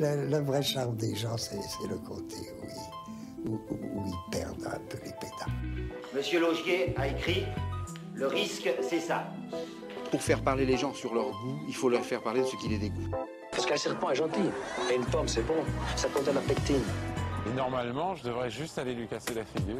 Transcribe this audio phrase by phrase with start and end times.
[0.00, 1.56] Le, le vrai charme des gens, c'est
[1.88, 5.90] le côté où ils, où- où- où ils perdent un peu les pédales.
[6.14, 7.44] Monsieur Laugier a écrit
[8.14, 9.26] Le risque, c'est ça.
[10.10, 12.56] Pour faire parler les gens sur leur goût, il faut leur faire parler de ce
[12.56, 13.10] qui les dégoûte.
[13.52, 14.40] Parce qu'un serpent est gentil.
[14.90, 15.54] Et une pomme, c'est bon.
[15.96, 16.82] Ça contient la pectine.
[17.46, 19.76] Et normalement, je devrais juste aller lui casser la figure.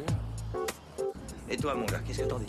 [1.49, 2.45] Et toi, mon gars, qu'est-ce que t'en dis?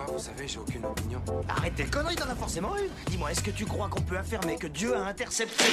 [0.00, 1.20] Moi, vous savez, j'ai aucune opinion.
[1.46, 2.88] Arrête tes conneries, t'en as forcément une.
[3.10, 5.64] Dis-moi, est-ce que tu crois qu'on peut affirmer que Dieu a intercepté?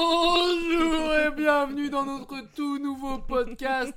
[0.00, 3.92] Bonjour et bienvenue dans notre tout nouveau podcast.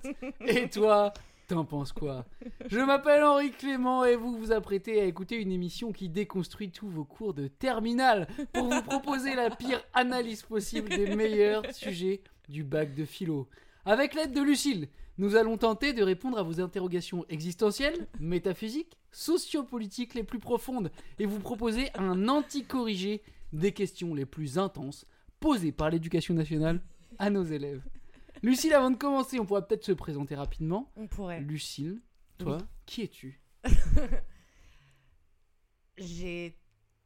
[0.46, 1.14] Et toi,
[1.48, 2.26] t'en penses quoi?
[2.70, 6.90] Je m'appelle Henri Clément et vous vous apprêtez à écouter une émission qui déconstruit tous
[6.90, 12.66] vos cours de terminale pour vous proposer la pire analyse possible des meilleurs sujets du
[12.66, 13.48] bac de philo.
[13.86, 14.90] Avec l'aide de Lucille,
[15.20, 21.26] nous allons tenter de répondre à vos interrogations existentielles, métaphysiques, sociopolitiques les plus profondes et
[21.26, 25.06] vous proposer un anti-corrigé des questions les plus intenses
[25.42, 26.82] posées par l'éducation nationale
[27.18, 27.84] à nos élèves.
[28.44, 30.90] Lucille, avant de commencer, on pourra peut-être se présenter rapidement.
[30.96, 31.42] On pourrait.
[31.42, 32.02] Lucille,
[32.38, 33.42] toi, qui es-tu?
[35.98, 36.58] J'ai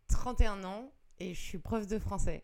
[0.10, 2.44] 31 ans et je suis prof de français.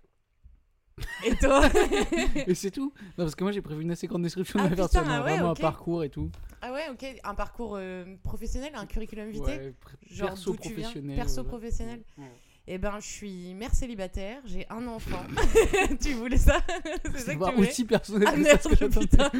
[1.25, 1.61] Et toi
[2.47, 4.75] Et c'est tout Non, parce que moi j'ai prévu une assez grande description Ah, de
[4.75, 5.59] la putain, personne, hein, ah ouais, vraiment ok.
[5.59, 6.29] un parcours et tout.
[6.61, 7.05] Ah ouais, ok.
[7.23, 11.15] Un parcours euh, professionnel, un curriculum vitae Ouais, pr- Genre perso d'où tu viens professionnel.
[11.15, 11.47] Perso ouais.
[11.47, 12.31] professionnel Ouais.
[12.71, 15.23] Eh ben, je suis mère célibataire, j'ai un enfant.
[16.01, 16.59] tu voulais ça?
[17.03, 17.67] C'est ça C'est que pas tu voulais?
[17.69, 19.07] aussi personnel Ah que ça, merde, ce que j'attendais.
[19.07, 19.31] putain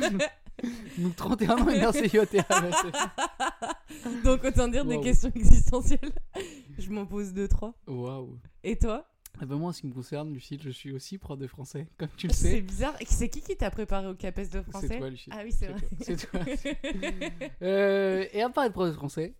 [0.97, 2.45] Donc 31 ans et mère célibataire.
[2.49, 5.03] ouais, c'est- Donc autant dire des Wow.
[5.03, 6.11] questions existentielles.
[6.80, 7.73] je m'en pose deux, trois.
[7.85, 8.39] Waouh.
[8.63, 9.05] Et toi?
[9.41, 11.87] Ah ben moi, en ce qui me concerne, Lucille, je suis aussi prof de français,
[11.97, 12.61] comme tu le C'est sais.
[12.61, 12.95] bizarre.
[13.05, 15.33] C'est qui qui t'a préparé au CAPES de français C'est toi, Lucille.
[15.35, 15.81] Ah oui, c'est vrai.
[16.01, 16.41] C'est toi.
[17.61, 19.33] Euh, et à part être prof de français,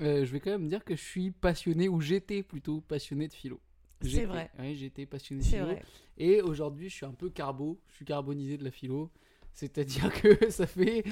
[0.00, 3.32] euh, je vais quand même dire que je suis passionné, ou j'étais plutôt passionné de
[3.34, 3.60] philo.
[4.02, 4.50] C'est vrai.
[4.58, 5.66] Oui, j'étais passionné de C'est philo.
[5.66, 5.82] vrai.
[6.18, 9.10] Et aujourd'hui, je suis un peu carbo, je suis carbonisé de la philo.
[9.52, 11.02] C'est-à-dire que ça fait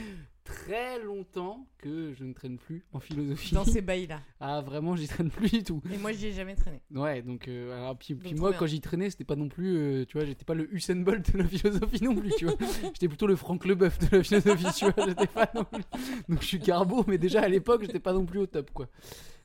[0.45, 3.55] très longtemps que je ne traîne plus en philosophie.
[3.55, 4.21] Dans ces bails-là.
[4.47, 5.81] Ah, vraiment, j'y traîne plus du tout.
[5.91, 6.83] Et moi, j'y ai jamais traîné.
[6.95, 10.19] Ouais, donc, euh, alors, puis, moi, quand j'y traînais, c'était pas non plus, euh, tu
[10.19, 12.57] vois, j'étais pas le Usain Bolt de la philosophie non plus, tu vois.
[12.93, 15.07] J'étais plutôt le Franck Leboeuf de la philosophie, tu vois.
[15.09, 15.83] J'étais pas non plus.
[16.29, 18.87] Donc, je suis carbo, mais déjà à l'époque, j'étais pas non plus au top, quoi.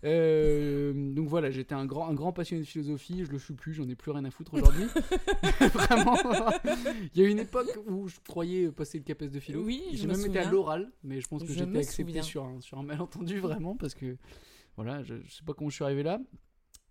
[0.05, 3.73] Euh, donc voilà, j'étais un grand, un grand passionné de philosophie, je le suis plus,
[3.73, 4.85] j'en ai plus rien à foutre aujourd'hui.
[5.73, 6.15] Vraiment.
[7.13, 9.61] Il y a eu une époque où je croyais passer le CAPES de philo.
[9.63, 12.23] Oui, je J'ai me même été à l'oral, mais je pense que j'étais accepté souviens.
[12.23, 14.17] sur un, sur un malentendu vraiment parce que
[14.75, 16.19] voilà, je, je sais pas comment je suis arrivé là.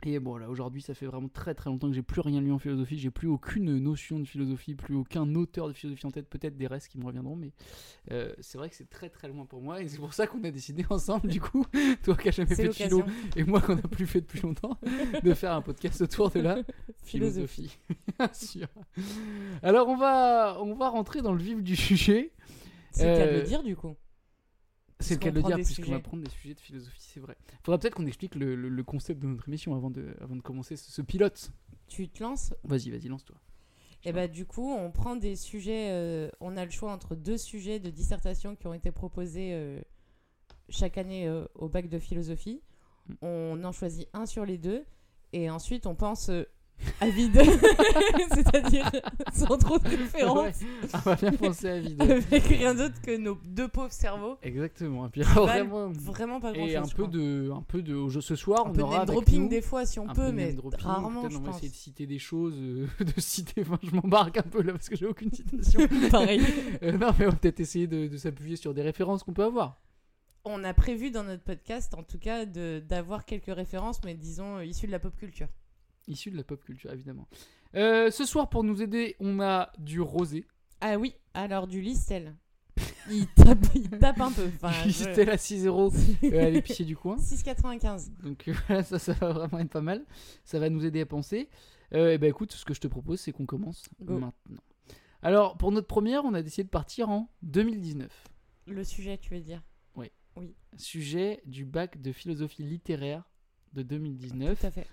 [0.05, 2.53] Et bon, là aujourd'hui, ça fait vraiment très très longtemps que j'ai plus rien lu
[2.53, 6.29] en philosophie, j'ai plus aucune notion de philosophie, plus aucun auteur de philosophie en tête,
[6.29, 7.51] peut-être des restes qui me reviendront, mais
[8.13, 10.43] euh, c'est vrai que c'est très très loin pour moi et c'est pour ça qu'on
[10.45, 11.67] a décidé ensemble, du coup,
[12.05, 13.03] toi qui as jamais fait de philo
[13.37, 14.79] et moi qu'on n'a plus fait depuis longtemps,
[15.25, 16.59] de faire un podcast autour de la
[17.03, 17.77] Philosophie.
[18.19, 18.69] Bien sûr.
[19.65, 22.33] Alors on va, on va rentrer dans le vif du sujet.
[22.93, 23.97] C'est Euh, le dire, du coup.
[25.01, 27.37] C'est le cas de le dire, puisqu'on va prendre des sujets de philosophie, c'est vrai.
[27.63, 30.41] Faudra peut-être qu'on explique le, le- le concept de notre émission avant de, avant de
[30.43, 31.53] commencer ce, ce pilote.
[31.87, 32.53] Tu te lances?
[32.65, 33.37] Vas-y, vas-y, lance-toi.
[34.05, 37.37] Et bah du coup, on prend des sujets, euh, on a le choix entre deux
[37.39, 39.81] sujets de dissertation qui ont été proposés euh,
[40.69, 42.63] chaque année euh, au bac de philosophie.
[43.09, 43.15] Mm.
[43.23, 44.85] On en choisit un sur les deux
[45.33, 46.31] et ensuite on pense
[47.01, 47.41] à vide,
[48.35, 48.91] c'est-à-dire
[49.33, 52.01] sans trop de références, Ouais, on va bien penser à vide.
[52.03, 54.37] avec rien d'autre que nos deux pauvres cerveaux.
[54.43, 55.07] Exactement.
[55.07, 56.73] Et puis vraiment, Vraiment pas grand-chose.
[56.73, 57.07] et un peu crois.
[57.09, 59.43] de, un peu de, au jeu ce soir, un on peu de aura avec dropping
[59.43, 61.57] nous des fois si on un peut, peu de mais rarement je on va pense.
[61.57, 63.63] essayer de citer des choses, euh, de citer.
[63.63, 65.81] Enfin, je m'embarque un peu là parce que j'ai aucune citation.
[66.11, 66.41] Pareil.
[66.83, 69.45] Euh, non, mais on va peut-être essayer de, de s'appuyer sur des références qu'on peut
[69.45, 69.81] avoir.
[70.45, 74.57] On a prévu dans notre podcast, en tout cas, de- d'avoir quelques références, mais disons
[74.59, 75.49] euh, issues de la pop culture.
[76.09, 77.29] Issus de la pop culture, évidemment.
[77.75, 80.47] Euh, ce soir, pour nous aider, on a du rosé.
[80.81, 82.35] Ah oui, alors du Listel.
[83.11, 84.47] Il tape, il tape un peu.
[84.57, 85.91] Enfin, je- Listel à 6 euros
[86.25, 87.17] euh, à l'épicier du coin.
[87.21, 88.11] 6,95.
[88.23, 90.05] Donc euh, voilà, ça, ça va vraiment être pas mal.
[90.45, 91.49] Ça va nous aider à penser.
[91.95, 94.19] Euh, et ben écoute, ce que je te propose, c'est qu'on commence Go.
[94.19, 94.63] maintenant.
[95.23, 98.13] Alors, pour notre première, on a décidé de partir en 2019.
[98.67, 99.63] Le sujet, tu veux dire?
[100.77, 103.25] Sujet du bac de philosophie littéraire
[103.73, 104.61] de 2019.
[104.61, 104.87] Tout à fait.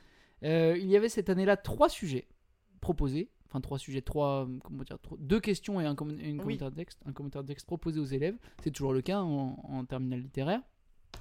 [0.45, 2.27] Euh, il y avait cette année-là trois sujets
[2.81, 3.29] proposés.
[3.49, 6.37] Enfin, trois sujets, trois, euh, comment dire, trois- deux questions et un, Oui.
[6.37, 8.35] commentaire de texte, un commentaire de texte proposé aux élèves.
[8.63, 10.61] C'est toujours le cas en, en terminale littéraire.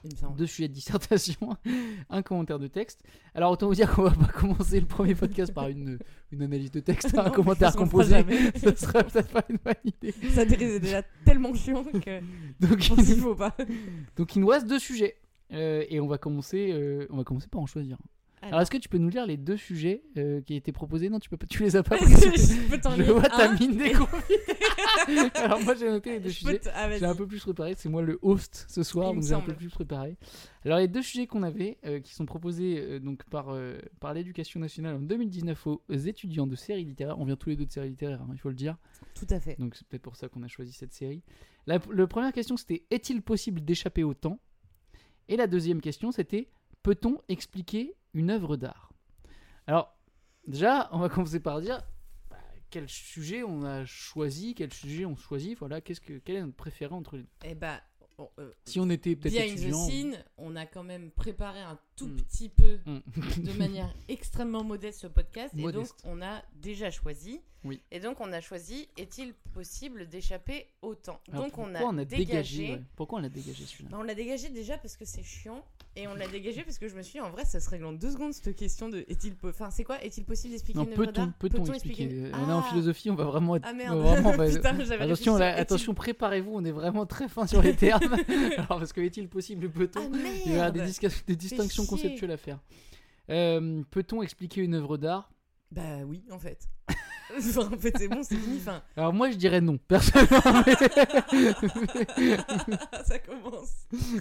[0.05, 1.57] Il deux sujets de dissertation,
[2.11, 3.03] un commentaire de texte.
[3.35, 5.99] Alors autant vous dire qu'on va pas commencer le premier podcast par une,
[6.33, 8.23] une analyse de texte, un commentaire composé.
[8.57, 10.13] Ça serait peut-être pas une bonne idée.
[10.31, 12.21] Ça est déjà tellement chiant que
[12.61, 13.57] Donc, on s'y faut pas.
[14.17, 15.17] donc il nous reste deux sujets.
[15.53, 17.97] Euh, et on va commencer, euh, on va commencer par en choisir.
[18.45, 18.49] Un.
[18.49, 21.09] Alors, est-ce que tu peux nous lire les deux sujets euh, qui étaient proposés?
[21.09, 21.97] Non, tu peux pas, tu les as pas.
[21.99, 24.39] je peux t'en Je lire vois ta un mine déconfitée.
[25.35, 26.59] Alors moi j'ai noté les deux Je peux sujets.
[26.61, 27.01] te- ah, vas-y.
[27.01, 29.35] J'ai un peu plus préparé, c'est moi le host ce soir, Il me donc j'ai
[29.35, 29.57] un peu semble.
[29.59, 30.17] plus préparé.
[30.65, 34.15] Alors les deux sujets qu'on avait, euh, qui sont proposés euh, donc par, euh, par
[34.15, 37.73] l'éducation nationale en 2019 aux étudiants de séries littéraires, on vient tous les deux de
[37.73, 38.77] séries littéraires, hein, il faut le dire,
[39.15, 39.59] Tout à fait.
[39.59, 41.23] donc c'est peut-être pour ça qu'on a choisi cette série.
[41.67, 44.39] La, la première question c'était est-il possible d'échapper au temps?
[45.29, 46.49] Et la deuxième question c'était
[46.85, 48.93] peut-on expliquer une œuvre d'art?
[49.67, 49.93] Alors
[50.47, 51.83] déjà, on va commencer par dire
[52.31, 52.37] bah,
[52.71, 56.55] quel sujet on a choisi, quel sujet on choisit, voilà, qu'est-ce que, quel est notre
[56.55, 57.29] préféré entre les deux?
[57.45, 57.81] Eh bah,
[58.19, 59.87] bon, euh, Si on était peut-être étudiant.
[59.87, 62.17] the scene, on a quand même préparé un tout Mm.
[62.17, 62.99] petit peu, Mm.
[63.43, 65.55] de manière extrêmement modeste, ce podcast.
[65.57, 67.41] Et donc, on a déjà choisi.
[67.65, 67.81] Oui.
[67.91, 71.19] Et donc, on a choisi est-il possible d'échapper au temps?
[71.33, 72.17] Alors, Donc, on pourquoi a, dégagé.
[72.27, 72.73] dégagé.
[72.75, 72.83] ouais.
[72.95, 73.89] Pourquoi on a dégagé celui-là?
[73.91, 75.65] Bah, on l'a dégagé déjà parce que c'est chiant.
[75.97, 77.85] Et on l'a dégagé parce que je me suis dit, en vrai, ça se règle
[77.85, 80.93] en deux secondes cette question de est-il po- Enfin, c'est quoi Est-il possible d'expliquer une
[80.93, 81.29] œuvre d'art?
[81.39, 83.65] peut-on expliquer une- Euh, On est en Ah philosophie, on va vraiment être.
[83.69, 87.77] Ah merde vraiment, Putain, Attention, là, attention, préparez-vous, on est vraiment très fin sur les
[87.77, 88.03] termes.
[88.57, 90.11] Alors, parce que est-il possible, peut-on?
[90.13, 90.91] Ah Il y aura merde
[91.27, 92.59] des, distinctions conceptuelles à faire.
[93.31, 95.31] Euh, peut-on expliquer une œuvre d'art?
[95.71, 96.69] Bah oui, en fait.
[97.39, 98.61] Enfin, en fait, c'est bon, c'est fini.
[98.97, 100.63] Alors, moi, je dirais non, personnellement.
[100.67, 102.37] mais-
[103.05, 103.71] ça commence.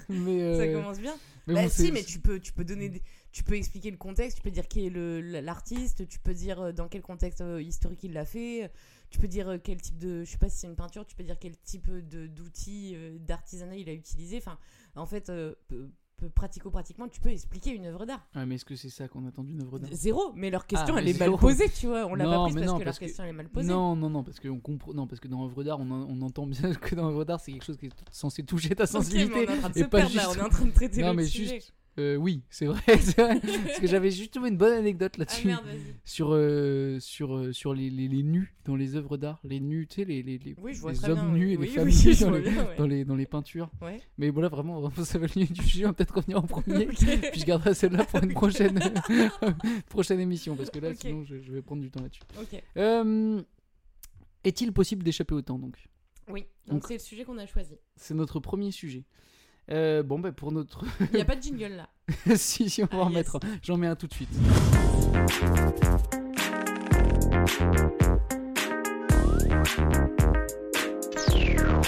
[0.09, 1.15] mais, euh, Ça commence bien.
[1.47, 3.01] mais bah bon, si, mais tu peux, tu peux donner, des-
[3.31, 4.89] tu peux expliquer le contexte, tu peux dire qui est
[5.41, 8.71] l'artiste, tu peux dire euh, dans quel contexte euh, historique il l'a fait,
[9.09, 11.23] tu peux dire quel type de, je sais pas si c'est une peinture, tu peux
[11.23, 14.37] dire quel type de d'outils d'artisanat il a utilisé.
[14.37, 14.57] Enfin,
[14.95, 15.53] en fait, euh,
[16.27, 18.25] pratico-pratiquement, tu peux expliquer une œuvre d'art.
[18.35, 19.89] Ouais, mais est-ce que c'est ça qu'on attend d'une œuvre d'art?
[19.93, 22.05] Zéro, mais leur question Ah, elle mais est mal posée, tu vois.
[22.05, 23.49] On l'a pas prise mais parce non, que parce leur que- question elle est mal
[23.49, 23.67] posée.
[23.69, 24.93] Non, non, non, parce que on comprend.
[24.93, 27.39] Non, parce que dans œuvre d'art, on, en- on entend bien que dans œuvre d'art,
[27.39, 29.33] c'est quelque chose qui est censé toucher ta mais sensibilité.
[29.35, 30.71] on est en train de et se perdre là, juste- on est en train de
[30.71, 31.55] traiter Non, le mais sujet.
[31.55, 33.39] juste- Euh, oui, c'est vrai, vrai.
[33.39, 35.45] Parce que j'avais justement une bonne anecdote Ah là-dessus.
[35.47, 35.77] merde, vas-y.
[36.03, 39.39] sur euh, sur, euh, sur les, les, les nus dans les œuvres d'art.
[39.43, 41.27] Les nus, tu sais, les, les, les, Oui, hommes bien.
[41.29, 41.53] nus oui.
[41.53, 42.75] et les femmes oui, nues dans, les, bien, ouais.
[42.77, 43.69] dans, les, dans les peintures.
[43.81, 44.01] Ouais.
[44.17, 45.85] Mais bon, là, vraiment, vraiment, ça va le du sujet.
[45.85, 46.85] On va peut-être revenir en premier.
[47.31, 48.79] Puis je garderai celle-là pour une prochaine,
[49.89, 50.55] prochaine émission.
[50.55, 52.21] Parce que là, sinon, je, je vais prendre du temps là-dessus.
[52.41, 52.61] Ok.
[52.77, 53.41] Euh,
[54.43, 55.77] Est-il possible d'échapper au temps donc?
[56.29, 57.75] Oui, Donc- c'est le sujet qu'on a choisi.
[57.97, 59.03] C'est notre premier sujet.
[59.71, 60.83] Euh, bon, bah, pour notre.
[61.11, 61.89] Il n'y a pas de jingle là.
[62.35, 63.15] si, si, on va Ah, en yes.
[63.15, 63.39] mettre.
[63.61, 64.29] J'en mets un tout de suite.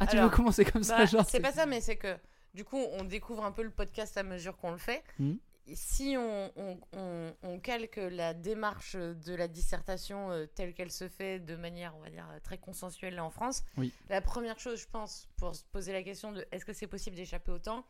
[0.00, 2.16] Ah, tu Alors, veux commencer comme ça, Bah, genre c'est pas ça, mais c'est que
[2.54, 5.02] du coup, on découvre un peu le podcast à mesure qu'on le fait.
[5.18, 5.38] Mhm.
[5.74, 11.08] Si on, on, on- on calque la démarche de la dissertation euh, telle qu'elle se
[11.08, 13.92] fait de manière, on va dire, très consensuelle là en France, Oui.
[14.08, 17.16] la première chose, je pense, pour se poser la question de est-ce que c'est possible
[17.16, 17.84] d'échapper au temps,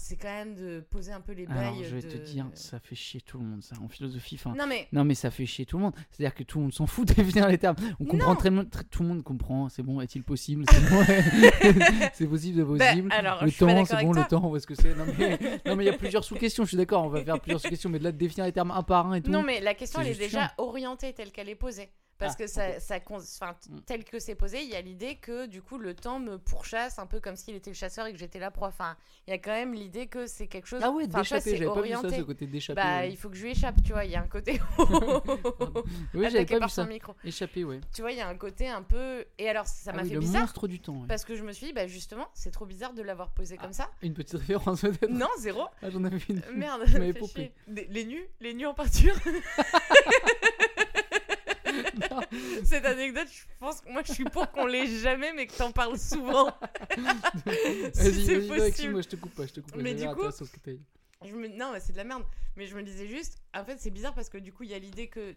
[0.00, 1.58] c'est quand même de poser un peu les bails.
[1.58, 2.08] Alors, je vais de...
[2.08, 4.36] te dire, ça fait chier tout le monde, ça, en philosophie.
[4.36, 5.94] Enfin, Non, mais Non, mais ça fait chier tout le monde.
[6.10, 7.74] C'est-à-dire que tout le monde s'en fout de définir les termes.
[7.98, 9.68] On comprend très, très- tout le monde comprend.
[9.68, 11.02] C'est bon, est-il possible C'est bon,
[12.14, 13.12] c'est possible, c'est Bah, possible.
[13.12, 15.04] alors, le temps, c'est bon, le temps, où est-ce que c'est Non,
[15.76, 16.62] mais il y a plusieurs sous-questions.
[16.62, 18.70] Je suis d'accord, on va faire plusieurs sous-questions, mais de là de définir les termes
[18.70, 19.30] un par un et tout.
[19.30, 21.90] Non, mais la question, elle est déjà orientée telle qu'elle est posée.
[22.18, 22.62] Parce Ah, que ça,
[23.10, 23.78] enfin, Mm.
[23.86, 26.98] tel que c'est posé, il y a l'idée que du coup le temps me pourchasse
[26.98, 28.68] un peu comme s'il était le chasseur et que j'étais la proie.
[28.68, 30.80] Enfin, il y a quand même l'idée que c'est quelque chose.
[30.82, 32.80] Ah ouais, d'échapper, j'avais pas vu ça, ce côté d'échapper.
[32.80, 33.10] Bah, ouais.
[33.12, 34.04] il faut que je lui échappe, tu vois.
[34.04, 34.60] Il y a un côté.
[36.14, 36.88] Oui, j'avais pas par vu son ça.
[36.88, 37.14] micro.
[37.24, 37.80] Échapper, ouais.
[37.94, 39.24] Tu vois, il y a un côté un peu.
[39.38, 40.42] Et alors, ça Ah m'a oui, fait le bizarre.
[40.42, 41.06] monstre du temps, ouais.
[41.08, 43.72] Parce que je me suis dit, bah justement, c'est trop bizarre de l'avoir posé comme
[43.72, 43.88] ça.
[44.02, 45.62] Une petite référence peut-être Non, zéro.
[45.82, 46.42] Ah, j'en avais une.
[46.54, 46.82] Merde,
[47.68, 49.14] Les nus, les nus en peinture.
[52.64, 55.72] Cette anecdote, je pense que moi je suis pour qu'on l'ait jamais, mais que t'en
[55.72, 56.50] parles souvent.
[57.94, 58.66] Si c'est possible.
[58.66, 59.82] excuse-moi, je te coupe pas, je te coupe pas.
[59.82, 60.22] Mais du coup-.
[61.24, 61.48] Je me...
[61.48, 62.22] Non, c'est de la merde.
[62.56, 64.74] Mais je me disais juste, en fait, c'est bizarre parce que du coup, il y
[64.74, 65.34] a l'idée que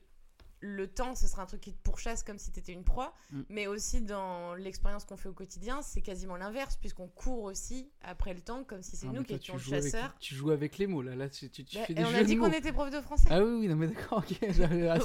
[0.64, 3.16] le temps, ce sera un truc qui te pourchasse comme si t'étais une proie.
[3.32, 3.42] Mm.
[3.50, 8.34] Mais aussi, dans l'expérience qu'on fait au quotidien, c'est quasiment l'inverse, puisqu'on court aussi après
[8.34, 10.16] le temps comme si c'est Ah, nous qui étions tu le avec- chasseur.
[10.20, 12.10] Tu joues avec les mots là, là tu, tu, tu Bah, fais et des on
[12.12, 13.28] jeux a dit qu'on était prof de français.
[13.32, 14.38] Ah oui, oui, non mais d'accord, ok.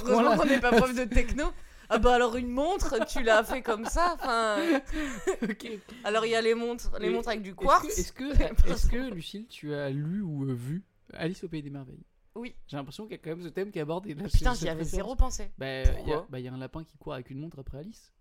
[0.07, 1.45] Heureusement qu'on n'est pas prof de techno.
[1.89, 4.15] Ah bah alors une montre, tu l'as fait comme ça.
[4.15, 4.57] Enfin,
[5.49, 5.67] Ok.
[6.03, 7.81] alors il y a les montres, les Et montres avec du Est-ce quartz.
[7.87, 10.83] que, est-ce que, est-ce que, Lucille, tu as lu ou euh, vu
[11.13, 12.03] Alice au Pays des Merveilles?
[12.37, 12.55] Oui.
[12.67, 14.13] J'ai l'impression qu'il y a quand même ce thème qui est abordé.
[14.13, 15.51] Là, Putain, j'y avais zéro pensé.
[15.57, 17.59] Bah, il y, a- bah, il y a un lapin qui court avec une montre
[17.59, 18.13] après Alice.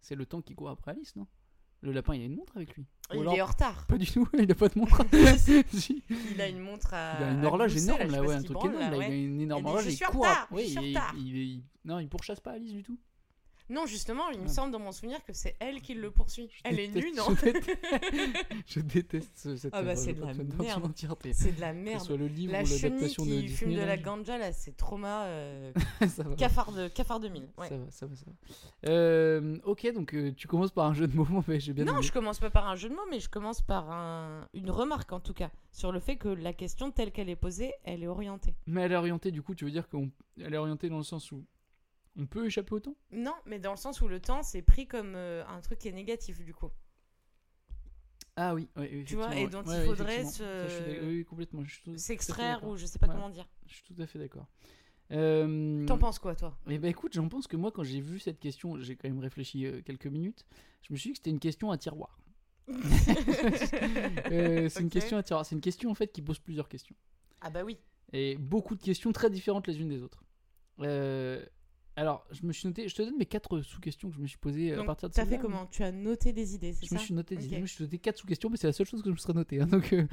[0.00, 1.26] C'est le temps qui court après Alice, non?
[1.80, 2.82] Le lapin, il a une montre avec lui.
[3.12, 3.86] Ou Il alors- est en retard.
[3.86, 5.02] Pas du tout, il a pas de montre.
[5.72, 6.02] Si.
[6.32, 7.16] Il a une montre à.
[7.20, 8.56] Il a une à horloge énorme je sais là, pas ouais, ce un qu'il truc
[8.58, 8.84] branle, énorme.
[8.84, 9.08] là, Là, ouais.
[9.08, 10.20] Il a une énorme dit, horloge je et suis il en court.
[10.26, 11.14] retard, Oui, je suis en il- retard.
[11.16, 12.98] il- il- Non, il pourchasse pas Alice du tout.
[13.70, 16.48] Non, justement, il me semble dans mon souvenir que c'est elle qui le poursuit.
[16.64, 17.78] Elle est nue, non je déteste,
[18.66, 20.84] je déteste ce- cette Ah bah, c'est de la pense, dans son merde.
[20.86, 21.32] entièreté.
[21.34, 22.00] C'est de la Que ce merde.
[22.04, 24.76] soit le livre La ou chenille l'adaptation de qui fume de la ganja, là, c'est
[24.76, 25.72] trauma euh,
[26.08, 26.34] ça va.
[26.36, 27.48] cafard, de, cafard 2000.
[27.58, 27.68] Ouais.
[27.68, 28.90] Ça va, ça va, ça va.
[28.90, 31.94] Euh, ok, donc euh, tu commences par un jeu de mots, mais j'ai bien Non,
[31.94, 32.02] aimé.
[32.02, 35.12] je commence pas par un jeu de mots, mais je commence par un- une remarque
[35.12, 38.06] en tout cas sur le fait que la question telle qu'elle est posée, elle est
[38.08, 38.54] orientée.
[38.66, 41.30] Mais elle est orientée, du coup, tu veux dire qu'elle est orientée dans le sens
[41.32, 41.44] où
[42.18, 42.96] on peut échapper au temps?
[43.12, 45.88] Non, mais dans le sens où le temps c'est pris comme euh, un truc qui
[45.88, 46.70] est négatif du coup.
[48.40, 50.54] Ah oui, oui, oui, Tu vois, et dont Ouais, il faudrait effectivement.
[50.54, 53.14] se- oui, S'extraire ou je sais pas Ouais.
[53.14, 53.48] comment dire.
[53.66, 54.46] Je suis tout à fait d'accord.
[55.10, 56.56] Euh, T'en penses quoi toi?
[56.68, 59.18] Eh ben écoute, j'en pense que moi, quand j'ai vu cette question, j'ai quand même
[59.20, 60.44] réfléchi euh, quelques minutes.
[60.82, 62.18] Je me suis dit que c'était une question à tiroir.
[64.30, 65.44] Euh, c'est une question à tiroir.
[65.46, 66.94] C'est une question en fait qui pose plusieurs questions.
[67.40, 67.78] Ah bah oui.
[68.12, 70.22] Et beaucoup de questions très différentes les unes des autres.
[71.98, 74.26] Euh, alors, je me suis noté, je te donne mes quatre sous-questions que je me
[74.26, 75.42] suis posées à Donc partir de t'as fait celle-là.
[75.42, 75.66] comment?
[75.66, 76.94] Tu as noté des idées, c'est Je ça?
[76.94, 77.56] me suis noté, des idées.
[77.56, 79.32] je me suis noté quatre sous-questions, mais c'est la seule chose que je me serais
[79.34, 79.60] noté.
[79.60, 79.66] hein.
[79.66, 80.06] donc, euh,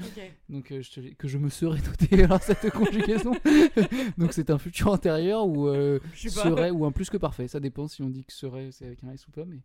[0.49, 3.33] donc euh, je te- que je me serais noté alors cette conjugaison.
[4.17, 7.47] donc c'est un futur antérieur ou euh, Je serait ou un plus que parfait.
[7.47, 9.45] Ça dépend si on dit que serait c'est avec un S ou pas.
[9.45, 9.59] Mais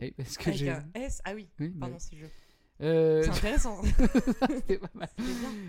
[0.00, 0.70] eh, parce que Avec j'ai.
[0.70, 1.48] un S Ah oui.
[1.58, 2.28] Oui, bah, Pardon, c'est jeu.
[2.82, 3.80] euh, C'est intéressant.
[4.48, 5.08] c'était pas mal.
[5.18, 5.26] Bien.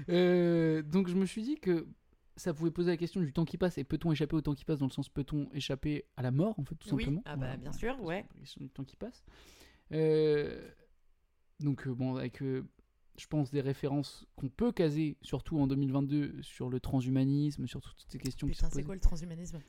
[0.09, 1.85] Euh, donc je me suis dit que
[2.35, 4.65] ça pouvait poser la question du temps qui passe et peut-on échapper au temps qui
[4.65, 7.21] passe dans le sens peut-on échapper à la mort en fait tout Oui, simplement.
[7.25, 8.25] ah bah, bien sûr, ouais.
[8.33, 9.23] la question du temps qui passe.
[9.91, 10.69] Euh,
[11.59, 12.65] donc euh, bon avec euh,
[13.17, 17.99] je pense des références qu'on peut caser surtout en 2022 sur le transhumanisme, sur toutes
[18.07, 19.59] ces questions qui Putain, sont c'est quoi le transhumanisme?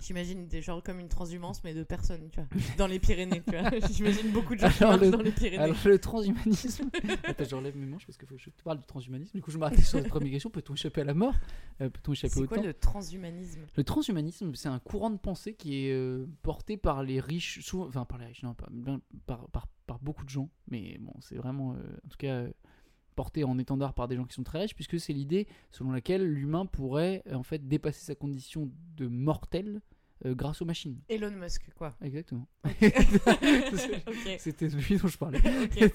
[0.00, 2.48] J'imagine des genre comme une transhumance, mais de personnes, tu vois.
[2.76, 3.70] Dans les Pyrénées, tu vois.
[3.92, 5.62] J'imagine beaucoup de gens qui Alors, le- dans les Pyrénées.
[5.62, 6.90] Alors le transhumanisme.
[7.24, 9.32] Attends, je relève mes manches parce faut que je te parle du transhumanisme.
[9.36, 10.50] Du coup, je m'arrête sur la première question.
[10.50, 11.34] Peut-on échapper à la mort?
[11.80, 12.64] Euh, Peut-on échapper C'est au quoi temps?
[12.64, 13.60] le transhumanisme?
[13.76, 17.86] Le transhumanisme, c'est un courant de pensée qui est euh, porté par les riches, souvent,
[17.86, 18.54] enfin par les riches, non,
[19.26, 22.42] par, par, par beaucoup de gens, mais bon, c'est vraiment, euh, en tout cas,
[23.14, 26.24] porté en étendard par des gens qui sont très riches, puisque c'est l'idée selon laquelle
[26.26, 29.80] l'humain pourrait euh, en fait dépasser sa condition de mortel
[30.24, 30.98] euh, grâce aux machines.
[31.08, 31.96] Elon Musk, quoi.
[32.00, 32.46] Exactement.
[34.38, 35.40] C'était lui dont je parlais.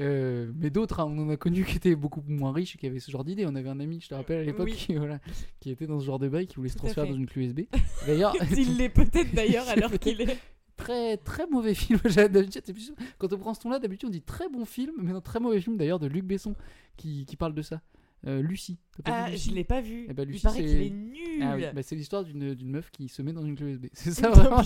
[0.00, 2.86] Euh, mais d'autres, hein, on en a connu qui étaient beaucoup moins riches et qui
[2.86, 3.44] avaient ce genre d'idée.
[3.46, 4.74] On avait un ami, je te rappelle à l'époque, Oui.
[4.74, 5.18] qui, voilà,
[5.58, 7.46] qui était dans ce genre de bail, qui voulait se Tout transférer dans une clé
[7.46, 7.62] USB.
[8.06, 10.38] D'ailleurs, Il l'est peut-être d'ailleurs Il alors qu'il est.
[10.78, 11.98] très très mauvais film.
[13.18, 15.60] Quand on prend ce ton-là, d'habitude on dit très bon film, mais un très mauvais
[15.60, 16.54] film d'ailleurs de Luc Besson
[16.96, 17.80] qui, qui parle de ça.
[18.26, 18.78] Euh, Lucie.
[19.04, 20.06] Pas Ah, Lucie je l'ai pas vu.
[20.08, 21.40] Eh ben, Il Lucie, paraît c'est- qu'il est nul.
[21.42, 23.86] Ah oui, bah, c'est l'histoire d'une d'une meuf qui se met dans une clé USB.
[23.92, 24.62] C'est ça vraiment.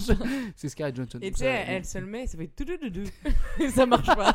[0.56, 1.18] C'est Scarlett Johansson.
[1.20, 3.02] Et tu sais, elle se le met, ça fait tout doudou.
[3.60, 4.34] Et ça marche pas.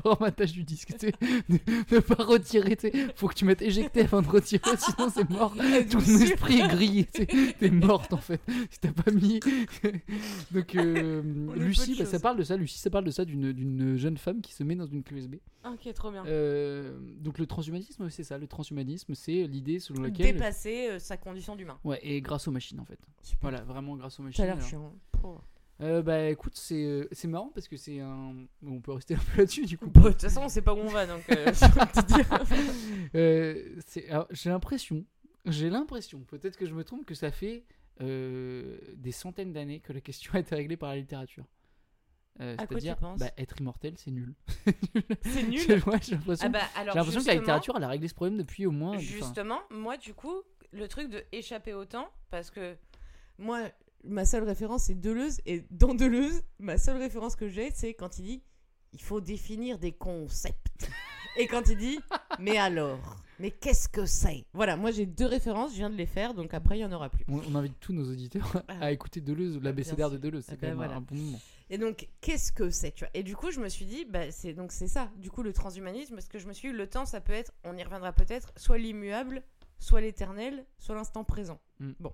[0.00, 1.12] Formatage du disque, tu sais.
[1.48, 1.58] Ne,
[1.92, 3.06] ne pas retirer, tu sais.
[3.14, 5.54] Faut que tu mettes éjecté avant de retirer, sinon c'est mort.
[5.90, 6.22] Ton sûr.
[6.22, 7.54] esprit est grillé, tu sais.
[7.58, 8.40] T'es morte en fait.
[8.70, 9.40] Si t'as pas mis.
[10.50, 11.22] Donc, euh,
[11.56, 12.56] Lucie, bah, ça parle de ça.
[12.56, 15.36] Lucie, ça parle de ça, d'une jeune femme qui se met dans une clé USB.
[15.64, 16.24] ok, trop bien.
[16.26, 18.38] Euh, donc, le transhumanisme, c'est ça.
[18.38, 20.32] Le transhumanisme, c'est l'idée selon laquelle.
[20.32, 21.78] Dépasser euh, sa condition d'humain.
[21.84, 22.98] Ouais, et grâce aux machines en fait.
[23.22, 23.38] Super.
[23.50, 24.44] Voilà, vraiment grâce aux Ça machines.
[24.44, 24.92] a l'air chiant.
[25.22, 25.38] Oh.
[25.82, 28.34] Euh, bah écoute, c'est euh, c'est marrant parce que c'est un.
[28.66, 29.86] on peut rester un peu là-dessus du coup.
[29.88, 31.52] Bon, De toute façon, on sait pas où on va, donc euh.
[33.14, 35.04] Euh, c'est- alors, j'ai l'impression,
[35.46, 37.64] j'ai l'impression, peut-être que je me trompe, que ça fait
[38.00, 41.44] euh, des centaines d'années que la question a été réglée par la littérature.
[42.40, 44.34] Euh, À C'est-à-dire, bah, être immortel, c'est nul.
[45.24, 45.60] C'est nul.
[45.86, 46.46] ouais, j'ai l'impression.
[46.46, 48.90] Ah bah, j'ai l'impression que la littérature, elle a réglé ce problème depuis au moins.
[48.90, 52.76] enfin, Justement, moi, du coup, le truc de échapper au temps, parce que
[53.38, 53.62] moi,
[54.04, 58.18] ma seule référence, c'est Deleuze, et dans Deleuze, ma seule référence que j'ai, c'est quand
[58.18, 58.42] il dit
[58.92, 60.88] il faut définir des concepts.
[61.38, 61.98] et quand il dit
[62.38, 64.44] mais alors, mais qu'est-ce que c'est?
[64.52, 66.92] Voilà, moi j'ai deux références, je viens de les faire, donc après il y en
[66.92, 67.24] aura plus.
[67.28, 68.86] on, on invite tous nos auditeurs Ah.
[68.86, 70.16] à écouter Deleuze, l'abécédaire de.
[70.18, 70.44] Deleuze.
[70.46, 70.94] C'est Ah quand bah même voilà.
[70.96, 71.40] un bon moment.
[71.72, 73.10] Et donc, qu'est-ce que c'est, tu vois?
[73.14, 75.08] Et du coup, je me suis dit, bah, c'est donc c'est ça.
[75.18, 77.52] Du coup, le transhumanisme, parce que je me suis dit, le temps, ça peut être,
[77.62, 79.44] on y reviendra peut-être, soit l'immuable,
[79.78, 81.60] soit l'éternel, soit l'instant présent.
[81.78, 81.92] Mm.
[82.00, 82.12] Bon,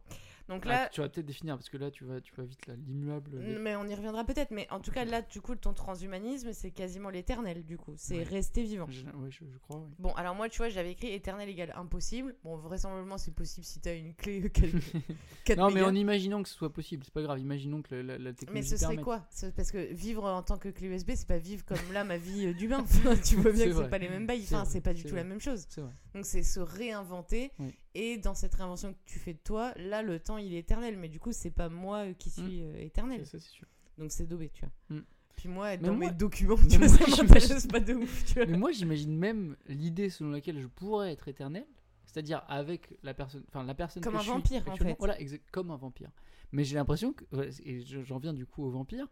[0.49, 2.67] donc Ah, là, tu vas peut-être définir parce que là, tu vas, tu vas vite
[2.67, 3.31] là, l'immuable.
[3.61, 4.51] mais on y reviendra peut-être.
[4.53, 7.65] Mais en tout cas, là, du coup, ton transhumanisme, c'est quasiment l'éternel.
[7.65, 8.23] Du coup, c'est Ouais.
[8.23, 8.87] rester vivant.
[8.89, 9.87] Je, ouais, je, je crois.
[9.99, 12.35] Bon, alors moi, tu vois, j'avais écrit éternel égale impossible.
[12.45, 14.51] Bon, vraisemblablement, c'est possible si t'as une clé.
[15.45, 17.39] 4 Non, mais en imaginant que ce soit possible, c'est pas grave.
[17.41, 19.05] Imaginons que la, la- la Mais technologie ce serait permette.
[19.05, 19.27] quoi?
[19.31, 22.17] Ce- Parce que vivre en tant que clé USB, c'est pas vivre comme là ma
[22.19, 22.85] vie euh, d'humain.
[23.25, 24.43] Tu vois bien que c'est pas les mêmes bails.
[24.45, 25.67] Enfin, c'est pas du tout la même chose.
[26.15, 27.53] Donc c'est se réinventer.
[27.59, 27.75] Oui.
[27.99, 30.97] Et dans cette réinvention que tu fais de toi, là le temps il est éternel.
[30.99, 33.25] Mais du coup, c'est pas moi euh, qui suis euh, éternel.
[33.27, 33.67] Ça, c'est sûr.
[33.97, 34.97] Donc c'est daubé, tu vois.
[34.99, 35.05] Mm.
[35.37, 37.81] Puis moi, être Mais dans moi- mes documents, mais tu vois, moi, ça m'intéresse pas
[37.81, 38.47] de ouf, tu vois.
[38.47, 41.67] Mais moi, j'imagine même l'idée selon laquelle je pourrais être éternel.
[42.05, 44.97] C'est-à-dire avec la personne, enfin la personne Comme que un je suis vampire, en fait.
[44.99, 45.17] Voilà,
[45.53, 46.11] comme un vampire.
[46.53, 47.25] Mais j'ai l'impression que,
[47.65, 49.07] et je- j'en viens du coup au vampire.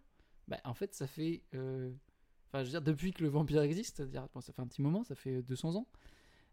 [0.49, 1.91] Bah, en fait, ça fait, euh,
[2.49, 4.81] enfin, je veux dire, depuis que le vampire existe, c'est-à-dire, bon, ça fait un petit
[4.83, 5.87] moment, ça fait 200 ans.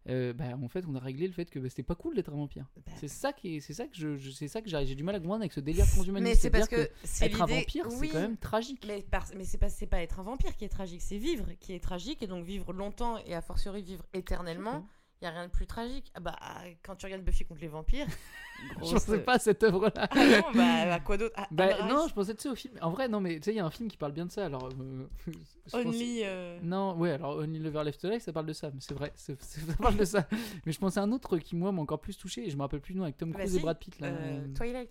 [0.08, 2.30] Euh, bah, en fait, on a réglé le fait que bah, c'était pas cool d'être
[2.32, 2.66] un vampire.
[2.76, 5.02] Bah, C'est ça qui est, c'est ça que je, je- c'est ça que j'ai du
[5.04, 6.28] mal à comprendre avec ce délire transhumaniste.
[6.28, 8.84] Mais c'est parce que c'est être un vampire, oui, c'est quand même tragique.
[8.86, 11.46] Mais, par- mais c'est pas, c'est pas être un vampire qui est tragique, c'est vivre
[11.60, 12.22] qui est tragique.
[12.22, 14.86] Et donc vivre longtemps et a fortiori vivre éternellement,
[15.22, 16.10] il y a rien de plus tragique.
[16.14, 16.36] Ah bah,
[16.82, 18.06] quand tu regardes Buffy contre les vampires.
[18.62, 20.08] Je grosse- pensais pas à cette œuvre-là.
[20.10, 21.34] Ah non, bah, à quoi d'autre?
[21.36, 22.74] Ah, Bah, non, je pensais tu sais, au film.
[22.80, 24.30] En vrai, non, mais tu sais, il y a un film qui parle bien de
[24.30, 24.44] ça.
[24.46, 25.06] Alors, euh,
[25.66, 26.20] je Only.
[26.24, 29.12] euh, Non, ouais, alors Only Lover Left Alive, ça parle de ça, mais c'est vrai,
[29.16, 29.32] ça
[29.80, 30.26] parle de ça.
[30.66, 32.62] Mais je pensais à un autre qui, moi, m'a encore plus touché, et je me
[32.62, 34.08] rappelle plus le nom, avec Tom Bah Cruise si, et Brad Pitt, là.
[34.08, 34.90] euh, euh, Twilight.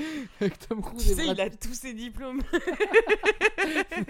[0.40, 2.40] avec Tom Tu Cruise et sais, Brad il a tous ses diplômes.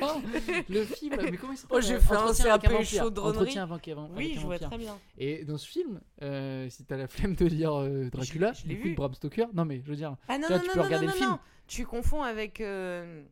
[0.01, 0.23] Non,
[0.69, 3.59] le film, mais comment il s'appelle Oh, j'ai fait un CAP chaudronnerie.
[3.59, 3.69] Entretien
[4.17, 4.97] Oui, je vois très bien.
[5.19, 8.69] Et dans ce film, euh, si t'as la flemme de lire euh, Dracula, Je- je
[8.69, 8.95] l'ai du coup, vu.
[8.95, 10.85] Bram Stoker, non mais je veux dire, Ah non, Tu non, tu non, peux non,
[10.85, 11.31] regarder non, le non, film.
[11.33, 11.39] non.
[11.67, 13.23] Tu confonds avec euh,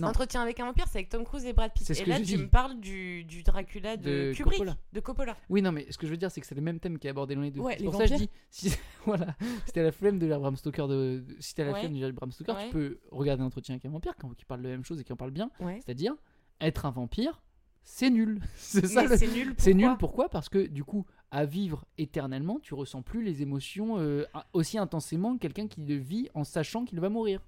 [0.00, 0.08] Non.
[0.08, 1.88] Entretien avec un vampire, c'est avec Tom Cruise et Brad Pitt.
[1.88, 4.76] Et là, tu me parles du, du Dracula de, De Kubrick, Coppola.
[4.92, 5.36] de Coppola.
[5.48, 7.06] Oui, non, mais ce que je veux dire, c'est que c'est le même thème qui
[7.06, 7.60] est abordé dans les deux.
[7.60, 8.74] Ouais, c'est pour ça que je dis, si,
[9.06, 9.36] voilà,
[9.66, 11.78] si t'as la flemme de lire Bram Stoker, de, si t'as la Ouais.
[11.80, 12.64] flemme de lire Bram Stoker, Ouais.
[12.66, 15.04] tu peux regarder un entretien avec un vampire qui parle de la même chose et
[15.04, 15.50] qui en parle bien.
[15.60, 16.14] C'est-à-dire,
[16.60, 17.40] être un vampire,
[17.84, 18.40] c'est nul.
[18.56, 19.54] c'est ça le- c'est nul.
[19.58, 20.28] C'est nul, pourquoi pourquoi?
[20.28, 24.24] Parce que du coup, à vivre éternellement, tu ressens plus les émotions euh,
[24.54, 27.40] aussi intensément que quelqu'un qui le vit en sachant qu'il va mourir.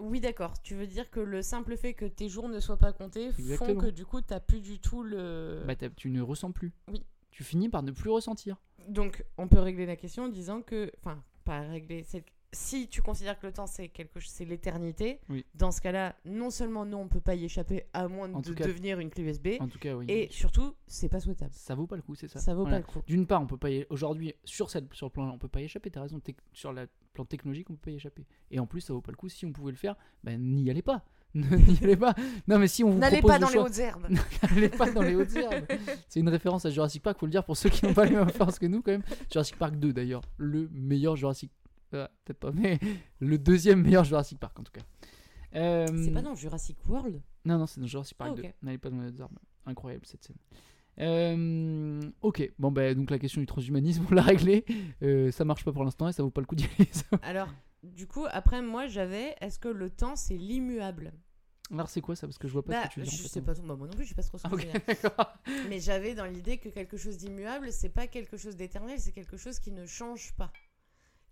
[0.00, 0.60] Oui, d'accord.
[0.62, 3.76] Tu veux dire que le simple fait que tes jours ne soient pas comptés font
[3.76, 5.62] que du coup, t'as plus du tout le.
[5.66, 6.72] Bah, tu ne ressens plus.
[6.90, 7.04] Oui.
[7.30, 8.56] Tu finis par ne plus ressentir.
[8.88, 12.02] Donc, on peut régler la question en disant que, enfin, pas régler.
[12.04, 15.20] c'est- Si tu considères que le temps c'est quelque chose, c'est l'éternité.
[15.28, 15.44] Oui.
[15.54, 18.52] Dans ce cas-là, non seulement nous on peut pas y échapper à moins En de
[18.52, 20.06] cas- devenir une clé USB, En tout cas, oui.
[20.08, 21.52] et surtout, c'est pas souhaitable.
[21.54, 22.40] ça vaut pas le coup, c'est ça.
[22.40, 22.80] Ça, vaut Voilà.
[22.80, 23.02] pas le coup.
[23.06, 23.86] D'une part, on peut pas y...
[23.88, 25.90] aujourd'hui sur cette sur le plan, on peut pas y échapper.
[25.90, 26.20] T'as raison.
[26.52, 28.26] Sur le plan technologique, on peut pas y échapper.
[28.50, 29.28] Et en plus, ça vaut pas le coup.
[29.28, 31.04] Si on pouvait le faire, ben n'y allez pas.
[31.34, 32.14] n'y allez pas.
[32.48, 34.08] Non, mais si on vous N'allez pas dans les hautes herbes.
[34.50, 35.64] N'allez pas dans les hautes herbes.
[36.08, 38.16] C'est une référence à Jurassic Park, faut le dire pour ceux qui n'ont pas les
[38.16, 39.04] mêmes références que nous quand même.
[39.30, 41.52] Jurassic Park 2 d'ailleurs, le meilleur Jurassic
[41.92, 42.78] ah, peut-être pas, mais
[43.20, 44.82] le deuxième meilleur Jurassic Park en tout cas.
[45.54, 47.20] Euh, C'est pas dans Jurassic World?
[47.44, 48.42] Non, non, c'est dans Jurassic Park Ah, 2.
[48.48, 48.54] ok.
[48.62, 49.38] N'allez pas dans les herbes.
[49.66, 50.36] Incroyable cette scène.
[51.00, 54.64] Euh, ok, bon bah donc la question du transhumanisme on l'a réglée.
[55.02, 56.88] Euh, ça marche pas pour l'instant et ça vaut pas le coup d'y aller.
[57.22, 57.48] Alors,
[57.82, 61.12] du coup, après, moi j'avais est-ce que le temps c'est l'immuable?
[61.72, 62.26] Alors c'est quoi ça?
[62.26, 63.12] Parce que je vois pas Bah, ce que tu veux dire.
[63.14, 63.28] je en fait.
[63.28, 64.66] sais pas trop, bah, moi non plus, je sais pas trop ce que Ah, je
[64.66, 64.82] veux ok, dire.
[65.02, 65.32] d'accord.
[65.68, 69.36] Mais j'avais dans l'idée que quelque chose d'immuable, c'est pas quelque chose d'éternel, c'est quelque
[69.36, 70.52] chose qui ne change pas.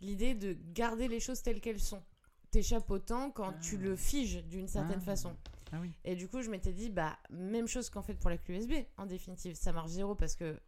[0.00, 2.02] L'idée de garder les choses telles qu'elles sont.
[2.50, 5.04] T'échappes au temps quand tu le figes d'une certaine Ah.
[5.04, 5.36] façon.
[5.72, 5.92] Ah oui.
[6.04, 8.72] Et du coup, je m'étais dit, bah, même chose qu'en fait pour la clé USB,
[8.96, 9.54] en définitive.
[9.54, 10.58] Ça marche zéro parce que.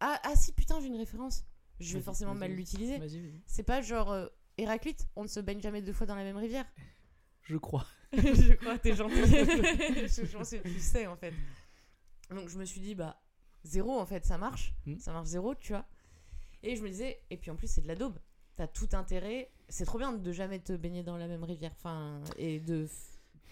[0.00, 1.44] Ah, ah si, putain, j'ai une référence.
[1.80, 3.00] Je vais forcément mal l'utiliser.
[3.46, 4.26] C'est pas genre euh,
[4.58, 6.66] Héraclite, on ne se baigne jamais deux fois dans la même rivière.
[7.42, 7.86] Je crois.
[8.12, 9.14] je crois, t'es gentil.
[9.16, 11.32] je, je pense que tu sais en fait.
[12.30, 13.22] Donc je me suis dit, bah,
[13.64, 14.74] zéro en fait, ça marche.
[14.86, 14.98] Mm.
[14.98, 15.86] Ça marche zéro, tu vois.
[16.62, 18.18] Et je me disais, et puis en plus, c'est de la daube.
[18.56, 19.50] T'as tout intérêt.
[19.68, 21.72] C'est trop bien de jamais te baigner dans la même rivière.
[21.74, 22.86] Enfin, et de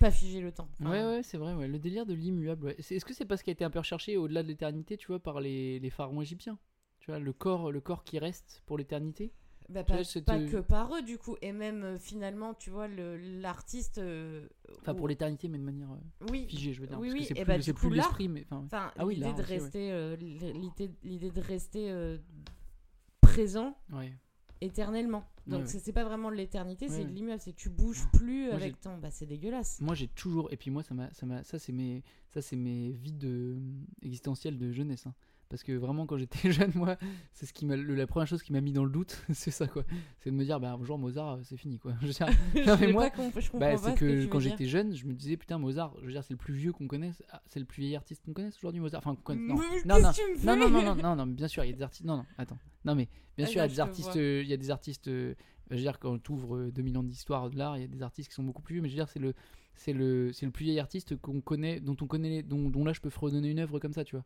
[0.01, 0.69] pas figer le temps.
[0.81, 1.69] Enfin, Ouais, ouais, c'est vrai, ouais.
[1.69, 2.65] le délire de l'immuable.
[2.67, 2.77] ouais.
[2.79, 5.21] Est-ce que c'est parce qu'il a été un peu recherché au-delà de l'éternité, tu vois,
[5.21, 6.59] par les, les pharaons égyptiens?
[7.01, 9.33] Tu vois, le corps, le corps qui reste pour l'éternité?
[9.69, 11.37] Bah, pas, vois, pas que par eux, du coup.
[11.43, 13.99] Et même euh, finalement, tu vois, l'artiste.
[13.99, 14.47] euh,
[14.81, 16.47] Enfin, ou- pour l'éternité, mais de manière euh, Oui.
[16.49, 16.99] figée, je veux dire.
[16.99, 18.45] Oui, parce oui, que c'est plus, bah, coup, plus l'art- l'esprit, mais.
[18.51, 22.19] Enfin, Enfin, Ah oui, l'idée de rester, euh, l'idée l'idée de rester euh,
[23.21, 24.13] présent ouais.
[24.65, 25.25] Éternellement.
[25.47, 25.81] Donc Ouais, ouais.
[25.85, 28.81] c'est pas vraiment de l'éternité, c'est de l'immuable, c'est que tu bouges plus Moi, avec
[28.81, 28.97] ton.
[28.99, 29.81] Bah c'est dégueulasse.
[29.81, 30.51] Moi, j'ai toujours.
[30.53, 33.57] Et puis, moi, ça m'a, ça m'a, ça, c'est mes, ça, c'est mes vides de,
[34.03, 35.07] existentielles de jeunesse.
[35.07, 35.15] hein.
[35.51, 36.97] Parce que vraiment, quand j'étais jeune, moi,
[37.33, 39.67] c'est ce qui m'a, la première chose qui m'a mis dans le doute, c'est ça,
[39.69, 39.85] quoi.
[40.21, 41.93] C'est de me dire, bah, un jour, Mozart, euh, c'est fini, quoi.
[42.01, 42.29] Je veux dire,
[42.67, 45.13] Non, mais moi, pas je Bah, c'est ce que, tu quand j'étais jeune, je me
[45.13, 47.67] disais putain Mozart, je veux dire c'est le plus vieux qu'on connaisse, Ah, c'est le
[47.67, 49.01] plus vieil artiste qu'on connaisse aujourd'hui Mozart.
[49.05, 49.35] Enfin qu'on.
[49.37, 49.55] Non.
[49.85, 50.11] Non, non,
[50.57, 52.05] non, non, non, non, non, bien sûr il y a des artistes.
[52.05, 52.59] Non, non, attends.
[52.85, 54.71] Non mais bien Ah, sûr il y a des artistes, euh, il y a des
[54.71, 55.09] artistes.
[55.09, 55.35] euh,
[55.71, 58.03] je veux dire quand tu ouvres 2000 ans d'histoire de l'art, il y a des
[58.03, 59.35] artistes qui sont beaucoup plus vieux, mais je veux dire c'est le,
[59.77, 62.93] c'est le, c'est le plus vieil artiste qu'on connaît, dont on connaît, dont, dont là
[62.93, 64.25] je peux fredonner une œuvre comme ça, tu vois.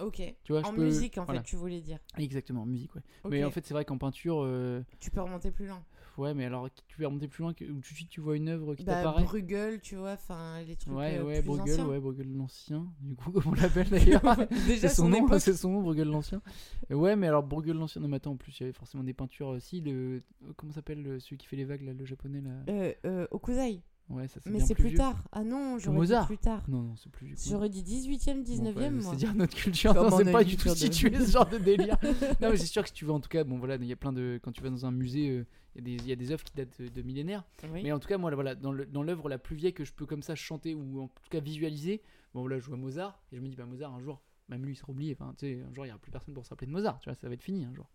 [0.00, 0.20] Ok.
[0.42, 1.40] Tu vois, je en peux- musique en voilà.
[1.40, 1.98] fait, tu voulais dire.
[2.18, 3.02] Exactement, en musique, ouais.
[3.30, 5.84] Mais en fait c'est vrai qu'en peinture, euh, Tu peux remonter plus loin.
[6.18, 8.36] ouais, mais alors tu peux remonter plus loin, que, ou tout de suite tu vois
[8.36, 9.22] une œuvre qui Bah, t'apparaît?
[9.22, 11.86] Bruegel, tu vois, enfin les trucs Ouais, euh, ouais, plus Bruegel, anciens.
[11.88, 14.22] ouais, Bruegel l'ancien, du coup, comme on l'appelle d'ailleurs.
[14.66, 15.40] Déjà c'est son, son nom, époque.
[15.40, 16.42] c'est son nom, Bruegel l'ancien.
[16.90, 19.14] Ouais, mais alors Bruegel l'ancien, non, mais attends, en plus, il y avait forcément des
[19.14, 19.80] peintures aussi.
[19.80, 20.22] Le,
[20.56, 22.50] comment s'appelle le- celui qui fait les vagues, là, le japonais là?
[22.68, 23.80] Euh, euh, Okuzai.
[24.10, 25.24] Ouais, ça Mais c'est plus, tard.
[25.32, 26.62] Ah non, j'aurais dit plus tard.
[26.68, 27.36] Non, non, c'est plus vieux.
[27.48, 29.10] J'aurais dit 18e, 19e, Bon, bah, moi.
[29.12, 31.48] C'est dire notre culture, non, on c'est pas du tout culture de- situé ce genre
[31.48, 31.96] de délire.
[32.42, 33.92] non, mais c'est sûr que si tu veux, en tout cas, bon voilà, il y
[33.92, 34.38] a plein de.
[34.42, 36.30] Quand tu vas dans un musée, euh, il y, a des- il y a des
[36.32, 37.44] œuvres qui datent de, de millénaires.
[37.72, 37.80] Oui.
[37.82, 40.04] Mais en tout cas, moi, là, voilà, dans l'œuvre la plus vieille que je peux
[40.04, 42.02] comme ça chanter ou en tout cas visualiser,
[42.34, 44.74] bon voilà, je vois Mozart et je me dis, bah Mozart, un jour, même lui,
[44.74, 45.16] il sera oublié.
[45.18, 47.08] Enfin, tu sais, un jour, il n'y aura plus personne pour s'appeler de Mozart, tu
[47.08, 47.88] vois, ça va être fini un jour.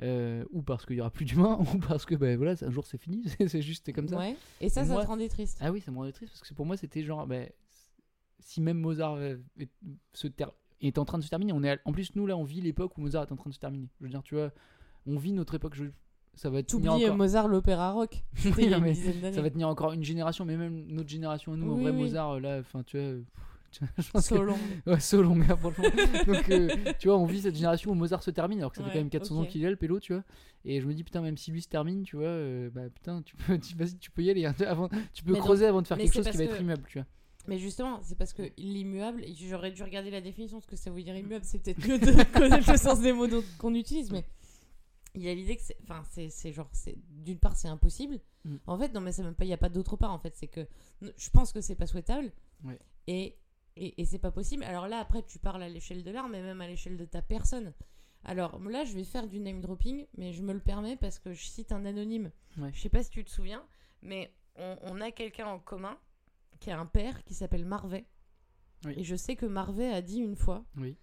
[0.00, 2.86] Euh, ou parce qu'il y aura plus d'humains, ou parce que, ben voilà, un jour
[2.86, 4.16] c'est fini, c'est juste comme ça.
[4.18, 4.36] Ouais.
[4.60, 5.58] Et ça, ça moi- te rendait triste.
[5.60, 7.48] Ah oui, ça me rendait triste parce que pour moi c'était genre, ben,
[8.38, 9.38] si même Mozart est,
[10.12, 12.36] se ter- est en train de se terminer, on est à- en plus nous là
[12.36, 13.88] on vit l'époque où Mozart est en train de se terminer.
[13.98, 14.52] Je veux dire, tu vois,
[15.06, 15.74] on vit notre époque.
[15.74, 15.86] Je,
[16.34, 18.22] ça va tenir encore, Mozart, l'opéra rock.
[18.70, 21.82] Non, mais ça va tenir encore une génération, mais même notre génération nous, en Oui,
[21.82, 21.98] vrai oui.
[21.98, 23.08] Mozart euh, là, enfin tu vois.
[23.16, 23.24] pff,
[23.70, 24.34] je pense que-.
[24.86, 25.84] Ouais, so long, gars, franchement.
[26.26, 28.82] Donc, euh, tu vois, on vit cette génération où Mozart se termine, alors que ça
[28.82, 30.24] fait Ouais, quand même 400 ans qu'il est, le pélo, tu vois.
[30.64, 33.22] Et je me dis, putain, même si lui se termine, tu vois, euh, bah putain,
[33.22, 34.46] tu peux, tu, tu peux y aller.
[34.46, 36.60] hein, avant, tu peux Mais creuser avant de faire quelque chose qui va parce être
[36.60, 37.06] immuable, tu vois.
[37.46, 40.90] Mais justement, c'est parce que l'immuable, et j'aurais dû regarder la définition, ce que ça
[40.90, 43.26] veut dire immuable, c'est peut-être mieux de connaître le sens des mots
[43.58, 44.24] qu'on utilise, mais
[45.14, 45.76] il y a l'idée que c'est.
[45.82, 46.68] Enfin, c'est genre.
[46.72, 48.20] c'est D'une part, c'est impossible.
[48.44, 48.56] Mm.
[48.66, 49.44] En fait, non, mais ça même pas.
[49.44, 50.34] Il n'y a pas d'autre part, en fait.
[50.36, 50.66] C'est que.
[51.00, 52.32] Je pense que c'est pas souhaitable.
[52.64, 52.78] Ouais.
[53.06, 53.36] Et,
[53.86, 54.64] et, et c'est pas possible.
[54.64, 57.22] Alors là, après, tu parles à l'échelle de l'art, mais même à l'échelle de ta
[57.22, 57.72] personne.
[58.24, 61.32] Alors là, je vais faire du name dropping, mais je me le permets parce que
[61.32, 62.30] je cite un anonyme.
[62.58, 62.70] Ouais.
[62.72, 63.64] Je sais pas si tu te souviens,
[64.02, 65.96] mais on, on a quelqu'un en commun
[66.60, 68.06] qui a un père qui s'appelle Marvet.
[68.84, 68.94] Oui.
[68.96, 70.96] Et je sais que Marvet a dit une fois Oui.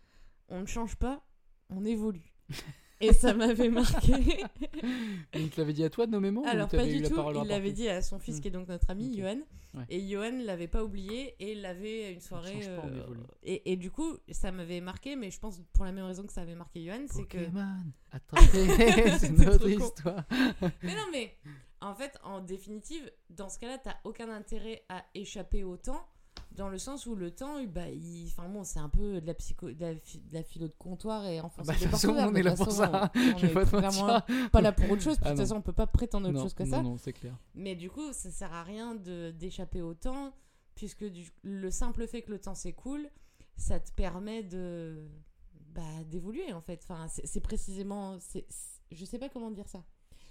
[0.50, 1.26] on ne change pas,
[1.70, 2.34] on évolue.
[3.01, 4.13] Et ça m'avait marqué.
[5.34, 7.15] Il te l'avait dit à toi, nommément Alors, pas du tout.
[7.41, 8.41] Il l'avait dit à son fils, Hmm.
[8.41, 9.15] qui est donc notre ami.
[9.17, 9.39] Johan.
[9.73, 9.84] Ouais.
[9.89, 12.60] Et Johan l'avait pas oublié et l'avait une soirée.
[12.62, 13.03] pas, euh,
[13.43, 16.31] et, et du coup, ça m'avait marqué, mais je pense pour la même raison que
[16.31, 17.38] ça avait marqué Johan, c'est que.
[18.12, 20.23] Attrapé, c'est notre histoire.
[20.81, 21.36] Mais non, mais
[21.81, 26.08] en fait, en définitive, dans ce cas-là, t'as aucun intérêt à échapper au temps,
[26.56, 28.28] dans le sens où le temps, bah, il...
[28.28, 30.74] enfin bon, c'est un peu de la psycho, de la, phi- de la philo de
[30.78, 33.12] comptoir et enfoncer Bah, de façon, on est là pour ça.
[33.15, 34.08] On, Je vais est pas clairement
[34.54, 35.18] là pour autre chose.
[35.22, 36.82] Ah de toute façon, on peut pas prétendre autre non, chose que non, ça.
[36.82, 37.38] non, c'est clair.
[37.54, 40.34] Mais du coup, ça sert à rien d'échapper au temps,
[40.76, 43.10] puisque du- le simple fait que le temps s'écoule,
[43.58, 45.08] ça te permet de
[45.74, 46.82] bah, d'évoluer en fait.
[46.88, 48.46] Enfin, c'est précisément, c'est
[48.91, 49.84] je sais pas comment dire ça.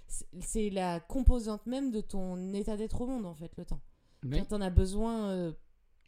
[0.07, 3.81] C'est- C'est la composante même de ton état d'être au monde en fait, le temps.
[4.23, 4.39] Oui.
[4.39, 5.51] Quand t'en as besoin, euh,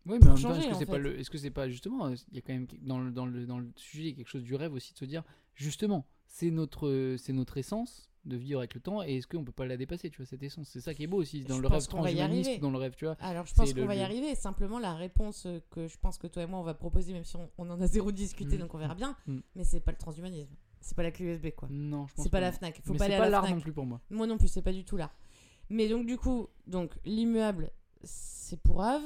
[0.07, 0.99] Oui, mais en même temps, est-ce que c'est pas fait.
[0.99, 3.25] le, est-ce que c'est pas justement, euh, il y a quand même dans le, dans
[3.25, 5.23] le, dans le sujet il y a quelque chose du rêve aussi de se dire,
[5.55, 9.45] justement, c'est notre, euh, c'est notre essence de vivre avec le temps, et est-ce qu'on
[9.45, 11.55] peut pas la dépasser, tu vois, cette essence, c'est ça qui est beau aussi dans
[11.55, 13.15] Je le rêve transhumaniste, dans le rêve, tu vois.
[13.21, 14.35] alors je pense qu'on va y arriver.
[14.35, 17.23] Simplement, la réponse euh, que je pense que toi et moi on va proposer, même
[17.23, 18.59] si on, on en a zéro discuté, Mm.
[18.59, 19.15] donc on verra bien.
[19.27, 19.37] Mm.
[19.55, 20.53] Mais c'est pas le transhumanisme.
[20.81, 21.69] C'est pas la clé USB quoi.
[21.71, 22.57] Non, je pense C'est pas la non.
[22.57, 22.81] Fnac.
[22.83, 23.55] Faut Mais pas aller pas à la l'art Fnac.
[23.55, 24.01] non plus pour moi.
[24.09, 25.11] Moi non plus, c'est pas du tout là.
[25.69, 27.71] Mais donc du coup, donc l'immuable,
[28.03, 29.03] c'est pour Ave,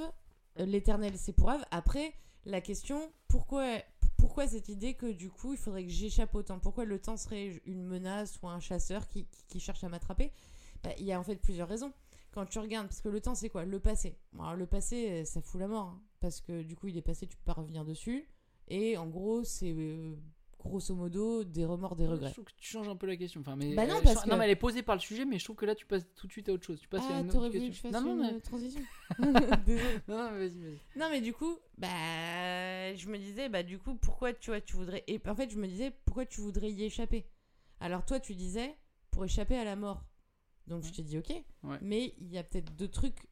[0.65, 1.63] l'éternel, c'est pour Ave.
[1.71, 2.13] Après,
[2.45, 3.77] la question, pourquoi,
[4.17, 6.59] pourquoi cette idée que du coup, il faudrait que j'échappe au temps?
[6.59, 9.27] Pourquoi le temps serait une menace ou un chasseur qui,
[9.59, 10.31] cherche à m'attraper?
[10.83, 11.93] Bah, Il y a en fait plusieurs raisons.
[12.31, 13.65] Quand tu regardes, parce que le temps, c'est quoi?
[13.65, 14.17] Le passé.
[14.55, 15.87] Le passé, euh, ça fout la mort.
[15.87, 18.27] hein, parce que du coup, il est passé, tu peux pas revenir dessus.
[18.69, 20.15] Et en gros, c'est euh,
[20.63, 22.31] grosso modo des remords, des Je regrets.
[22.31, 23.41] trouve que tu changes un peu la question.
[23.41, 25.01] Enfin, mais Bah non, euh, parce je- que- non, mais elle est posée par le
[25.01, 26.79] sujet, mais je trouve que là, tu passes tout de suite à autre chose.
[26.79, 27.91] Tu passes à Ah, une autre voulu que je question.
[27.91, 28.33] fasse non, non, mais...
[28.35, 28.81] euh, transition
[29.19, 30.79] non, non, mais vas-y, vas-y.
[30.99, 34.75] Non, mais du coup, bah, je me disais, bah, du coup, pourquoi tu vois, tu
[34.75, 35.03] voudrais.
[35.07, 37.25] Et en fait, je me disais, pourquoi tu voudrais y échapper?
[37.79, 38.75] Alors, toi, tu disais,
[39.11, 40.03] pour échapper à la mort.
[40.67, 41.33] Donc, je t'ai dit, ok.
[41.63, 41.77] Ouais.
[41.81, 43.27] Mais il y a peut-être deux trucs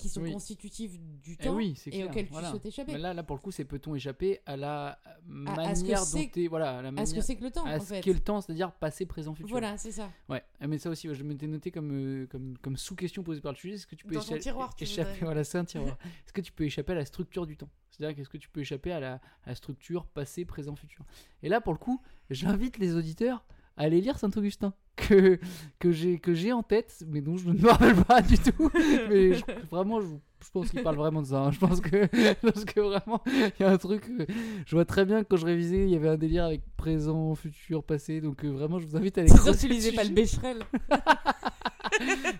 [0.00, 0.32] qui sont Oui.
[0.32, 2.92] constitutifs du Eh temps oui, et clair, auxquels tu souhaites échapper.
[2.92, 5.86] Mais là, là, pour le coup, c'est peut-on échapper à la À- à ce que
[5.88, 6.46] manière dont c'est- t'es.
[6.48, 7.14] Voilà, à la À ce manière.
[7.16, 8.00] que c'est que le temps, à en ce fait.
[8.00, 9.50] qu'est le temps, c'est-à-dire passé, présent, futur.
[9.50, 10.10] Voilà, c'est ça.
[10.28, 13.56] Ouais, mais ça aussi, je m'étais noté comme, euh, comme, comme sous-question posée par le
[13.58, 13.74] sujet.
[13.74, 15.18] Est-ce que tu peux Dans ton écha- tiroir, tu échapper.
[15.24, 15.96] Voilà, c'est un tiroir.
[16.26, 17.68] Est-ce que tu peux échapper à la structure du temps?
[17.90, 21.04] C'est-à-dire qu'est-ce que tu peux échapper à la, à la structure passé, présent, futur?
[21.42, 23.44] Et là, pour le coup, j'invite les auditeurs
[23.80, 25.38] à aller lire Saint-Augustin que,
[25.78, 28.70] que j'ai que j'ai en tête, mais dont je ne me rappelle pas du tout.
[29.08, 30.06] mais je- vraiment, je,
[30.44, 31.40] je pense qu'il parle vraiment de ça.
[31.44, 31.50] hein.
[31.52, 34.04] Je pense que, je pense que vraiment, il y a un truc.
[34.10, 34.26] euh,
[34.66, 37.34] je vois très bien que quand je révisais, il y avait un délire avec présent,
[37.34, 38.20] futur, passé.
[38.20, 39.92] Donc euh, vraiment, je vous invite à aller creuser.
[39.92, 40.10] pas le.
[40.10, 40.58] Becherel.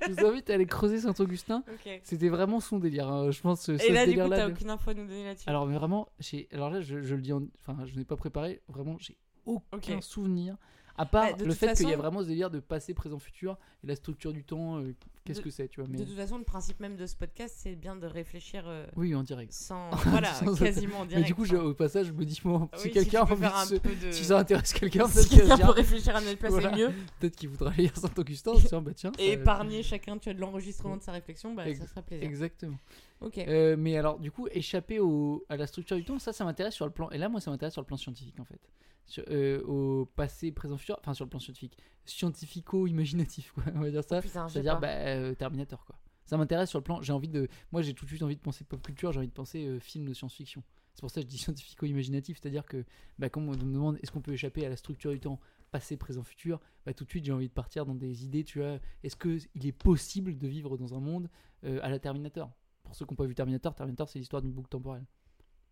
[0.07, 1.63] Je vous invite à aller creuser Saint-Augustin.
[2.03, 3.09] C'était vraiment son délire.
[3.09, 3.31] hein.
[3.31, 5.49] Je pense que Et là, du coup, t'as aucune info à nous donner là-dessus.
[5.49, 7.43] Alors mais vraiment, j'ai alors là je, je le dis en...
[7.59, 10.57] enfin je n'ai pas préparé, vraiment j'ai aucun souvenir
[11.01, 13.57] À part Bah, le fait qu'il y a vraiment ce délire de passé, présent, futur
[13.83, 15.89] et la structure du temps, euh, qu'est-ce que c'est, tu vois.
[15.91, 15.97] Mais...
[15.97, 19.15] De toute façon, le principe même de ce podcast, c'est bien de réfléchir euh, Oui,
[19.15, 19.51] en direct.
[19.53, 19.89] sans.
[20.07, 21.23] voilà, Sans- quasiment en direct.
[21.23, 23.27] Mais du coup, je- au passage, je me dis, bon, Ah si oui, quelqu'un a
[23.27, 23.65] tu peux envie faire de un
[24.01, 26.77] se- de- Si ça intéresse quelqu'un, Si peut-être quelqu'un peut réfléchir à notre place, Voilà.
[26.77, 26.91] mieux.
[27.21, 28.53] peut-être qu'il voudra lire Saint-Augustin.
[28.73, 29.13] ah, bah tiens.
[29.19, 32.29] Et épargner chacun, tu as de l'enregistrement de sa réflexion, bah, ça fera plaisir.
[32.29, 32.77] Exactement.
[33.23, 36.75] Euh, mais alors, du coup, échapper au, à la structure du temps, ça, ça m'intéresse
[36.75, 37.11] sur le plan.
[37.11, 38.61] Et là, moi, ça m'intéresse sur le plan scientifique, en fait.
[39.07, 40.97] Sur, euh, au passé, présent, futur.
[41.01, 41.77] Enfin, sur le plan scientifique.
[42.05, 43.65] Scientifico-imaginatif, quoi.
[43.75, 44.21] On va dire ça.
[44.49, 45.97] C'est-à-dire, bah, euh, Terminator, quoi.
[46.27, 47.03] Ça m'intéresse sur le plan.
[47.03, 47.49] J'ai envie de.
[47.73, 49.13] Moi, j'ai tout de suite envie de penser pop culture.
[49.13, 50.63] J'ai envie de penser film de science-fiction.
[50.95, 52.39] C'est pour ça que je dis scientifico-imaginatif.
[52.41, 52.85] C'est-à-dire que,
[53.19, 55.97] bah, quand on me demande est-ce qu'on peut échapper à la structure du temps passé,
[55.97, 58.79] présent, futur, bah, tout de suite, j'ai envie de partir dans des idées, tu vois.
[59.03, 61.29] Est-ce qu'il est possible de vivre dans un monde
[61.65, 62.51] euh, à la Terminator?
[62.91, 65.05] Pour ceux qui n'ont pas vu Terminator, Terminator, c'est l'histoire d'une boucle temporelle.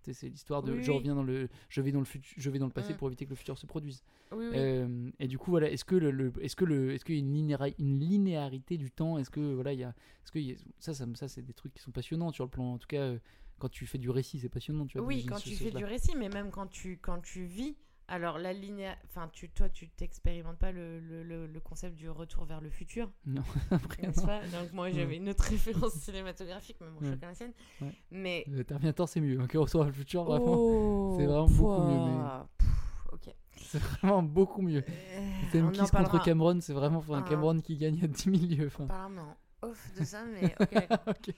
[0.02, 2.60] C'est- l'histoire de Oui, je reviens dans le je vais dans le futur je vais
[2.60, 4.02] dans le passé pour éviter que le futur se produise.
[4.30, 4.56] Oui, oui.
[4.56, 7.18] Euh, et du coup voilà est-ce que le, le- est-ce que le est-ce qu'il y
[7.18, 9.18] a une, linéari- une linéarité du temps?
[9.18, 11.42] Est-ce que voilà il y a est-ce que il y a- ça ça ça c'est
[11.42, 13.18] des trucs qui sont passionnants sur le plan en tout cas euh,
[13.58, 15.70] quand tu fais du récit c'est passionnant tu vois Oui, quand ce- tu ce fais
[15.72, 17.76] du récit, mais même quand tu, quand tu vis.
[18.10, 18.88] Alors, la ligne.
[19.04, 22.70] Enfin, tu, toi, tu t'expérimentes pas le, le, le, le concept du retour vers le
[22.70, 24.12] futur, non après non.
[24.24, 24.40] pas?
[24.46, 27.10] Donc, moi, j'avais une autre référence cinématographique, mais bon, Ouais.
[27.12, 27.52] chacun la sienne.
[27.82, 27.92] Ouais.
[28.10, 28.44] Mais.
[28.50, 31.98] Euh, Terminator c'est mieux que Retour vers le futur vraiment Oh, c'est vraiment beaucoup mieux,
[31.98, 32.68] pouah, pff,
[33.12, 33.34] Ok.
[33.56, 37.28] c'est vraiment beaucoup mieux Euh, c'est en kiss contre Cameron c'est vraiment enfin, Ah.
[37.28, 39.36] Cameron qui gagne à 10 000 lieues on enfin en
[39.68, 40.54] off de ça, mais
[41.06, 41.34] ok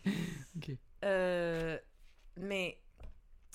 [0.56, 1.78] ok Euh,
[2.36, 2.78] mais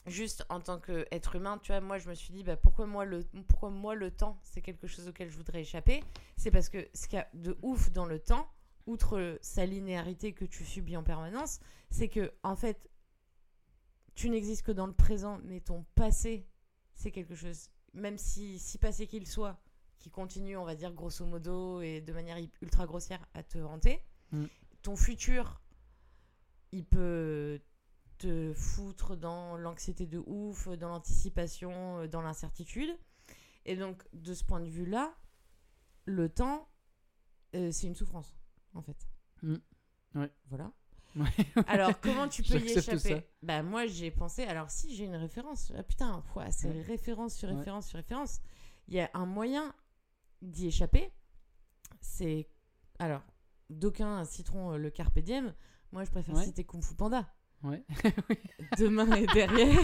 [0.05, 3.05] juste en tant qu'être humain, tu vois, moi je me suis dit bah, pourquoi, moi,
[3.05, 6.03] le, pourquoi moi le temps c'est quelque chose auquel je voudrais échapper?
[6.37, 8.49] C'est parce que ce qu'il y a de ouf dans le temps,
[8.85, 12.89] outre sa linéarité que tu subis en permanence, c'est que en fait
[14.13, 16.47] tu n'existes que dans le présent, mais ton passé
[16.95, 19.59] c'est quelque chose, même si, si passé qu'il soit,
[19.99, 24.01] qui continue, on va dire grosso modo et de manière ultra grossière à te hanter.
[24.31, 24.45] Mm.
[24.81, 25.61] Ton futur,
[26.71, 27.59] il peut
[28.17, 32.97] te foutre dans l'anxiété de ouf, dans l'anticipation, euh, dans l'incertitude.
[33.65, 35.13] Et donc, de ce point de vue-là,
[36.05, 36.67] le temps,
[37.55, 38.35] euh, c'est une souffrance,
[38.73, 39.07] en fait.
[39.41, 39.55] Mm.
[40.15, 40.31] Ouais.
[40.49, 40.71] Voilà.
[41.15, 41.31] Ouais.
[41.67, 43.25] Alors, comment tu peux y échapper.
[43.41, 44.43] Bah, moi, j'ai pensé.
[44.43, 46.81] Alors, si j'ai une référence, ah, putain, c'est Ouais.
[46.81, 48.41] référence sur référence sur référence.
[48.89, 49.73] Il y a un moyen
[50.41, 51.13] d'y échapper.
[52.01, 52.49] C'est.
[52.99, 53.21] Alors,
[53.69, 55.53] d'aucuns citeront euh, le Carpe Diem.
[55.93, 57.33] Moi, je préfère citer Kung Fu Panda.
[57.69, 57.83] Ouais
[58.77, 59.81] Demain et derrière.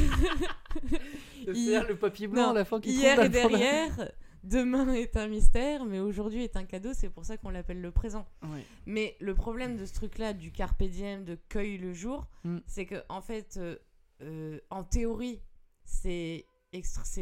[1.45, 4.11] le papier blanc Non, à la fin qui Hier et la- derrière.
[4.43, 6.89] Demain est un mystère, mais aujourd'hui est un cadeau.
[6.93, 8.25] C'est pour ça qu'on l'appelle le présent.
[8.43, 8.65] Ouais.
[8.87, 12.57] Mais le problème de ce truc-là, du carpe diem, de cueille le jour, Mm.
[12.65, 13.75] c'est que en fait, euh,
[14.23, 15.41] euh, en théorie,
[15.85, 16.45] c'est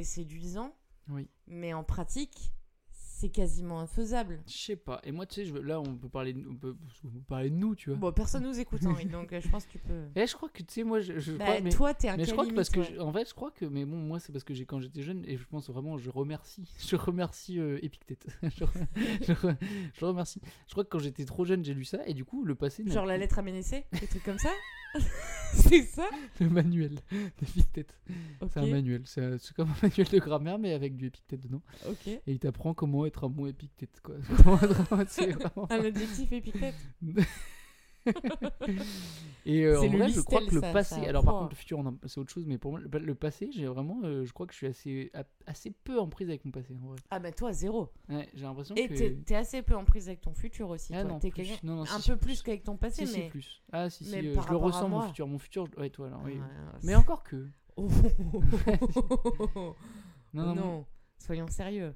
[0.03, 0.73] séduisant,
[1.09, 1.27] Oui.
[1.47, 2.53] mais en pratique,
[3.19, 4.39] c'est quasiment infaisable.
[4.47, 5.01] Je sais pas.
[5.03, 7.19] Et moi, tu sais, je veux- là, on peut parler, de- on peut, on peut
[7.27, 7.99] parler de nous, tu vois.
[7.99, 10.05] Bon, personne nous écoute, Henri, donc euh, je pense que tu peux.
[10.15, 12.15] Et je crois que, tu sais, moi, je, je Bah, crois, mais, toi, t'es un
[12.17, 14.19] mais je crois que parce que, je- en fait, je crois que, mais bon, moi,
[14.19, 17.59] c'est parce que j'ai quand j'étais jeune et je pense vraiment, je remercie, je remercie
[17.59, 18.25] euh, Epictète.
[18.43, 19.55] je, je re-
[19.93, 20.39] je remercie.
[20.67, 22.83] Je crois que quand j'étais trop jeune, j'ai lu ça et du coup, le passé,
[22.87, 24.51] Genre la lettre à Ménécée, des trucs comme ça?
[25.53, 26.07] C'est ça
[26.39, 26.99] le manuel
[27.39, 27.95] d'Epictète.
[28.39, 28.49] Ok.
[28.53, 29.01] C'est un manuel.
[29.05, 31.61] C'est un- c'est comme un manuel de grammaire, mais avec du Epictète dedans.
[31.87, 32.07] Ok.
[32.07, 34.15] Et il t'apprend comment être un bon Epictète, quoi.
[34.43, 35.67] Comment être un- c'est vraiment.
[35.71, 36.75] Un adjectif épithète.
[39.45, 40.95] Et euh, en le vrai, je crois que le ça, passé.
[40.95, 41.01] ça.
[41.09, 43.99] Alors, par contre, le futur, c'est autre chose, mais pour moi, le, passé, j'ai vraiment.
[44.03, 45.11] euh, je crois que je suis assez,
[45.47, 46.97] assez peu en prise avec mon passé, en vrai.
[47.09, 47.89] Ah bah toi, zéro.
[48.09, 48.93] Ouais, j'ai l'impression Et que.
[48.93, 50.93] t'es t'es assez peu en prise avec ton futur aussi.
[50.93, 51.11] Ah toi.
[51.11, 51.63] non, T'es plus.
[51.63, 53.29] Non, un si, peu si, plus qu'avec ton passé, mais.
[53.29, 53.61] plus.
[53.71, 55.27] Ah, si, si, euh, je le ressens, mon futur.
[55.27, 56.33] Mon futur, ouais, toi, oui.
[56.33, 56.39] Ouais,
[56.83, 57.47] Mais encore que.
[57.75, 57.87] Oh.
[60.31, 60.85] Non, non, non,
[61.17, 61.95] soyons sérieux.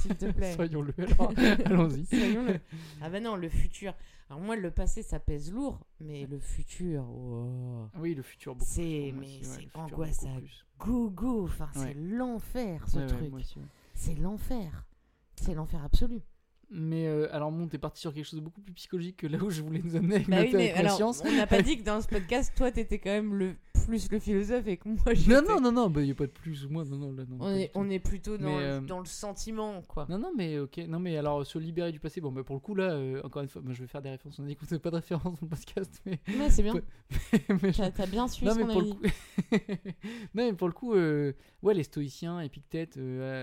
[0.00, 0.54] S'il te plaît.
[0.54, 1.32] Soyons-le, alors,
[1.66, 2.06] allons-y.
[2.06, 2.58] Soyons-le.
[3.02, 3.94] Ah bah non, le futur.
[4.28, 8.70] Alors moi, le passé, ça pèse lourd, mais le futur, oh, Oui, le futur, beaucoup.
[8.70, 10.28] c'est mais ouais, c'est angoisse à
[10.78, 11.44] gogo.
[11.44, 11.88] Enfin, Ouais.
[11.88, 13.32] c'est l'enfer, ce Ouais, truc.
[13.94, 14.86] c'est l'enfer.
[15.36, 16.20] C'est l'enfer absolu.
[16.72, 19.38] Mais euh, alors, bon, t'es parti sur quelque chose de beaucoup plus psychologique que là
[19.42, 21.82] où je voulais nous amener avec Bah notre oui, alors, on n'a pas dit que
[21.82, 23.56] dans ce podcast, toi, t'étais quand même le
[23.86, 26.26] plus le philosophe et que moi, Non, j'étais- non, non, non, bah, y a pas
[26.26, 27.38] de plus ou moins, non, non, là, non.
[27.40, 30.06] On est, on est plutôt dans, Mais, euh, dans le sentiment, quoi.
[30.08, 30.78] Non, non, mais ok.
[30.86, 33.42] Non, mais alors, se libérer du passé, bon, bah, pour le coup, là, euh, encore
[33.42, 34.38] une fois, moi, je vais faire des références.
[34.38, 36.20] On dit qu'on pas de références dans le podcast, mais.
[36.28, 36.74] Ouais, c'est bien.
[37.62, 38.96] Mais je- T'as bien su non, ce mais qu'on pour a le dit.
[38.96, 39.06] coup...
[40.34, 42.98] non, mais pour le coup, ouais, les stoïciens, Épictète,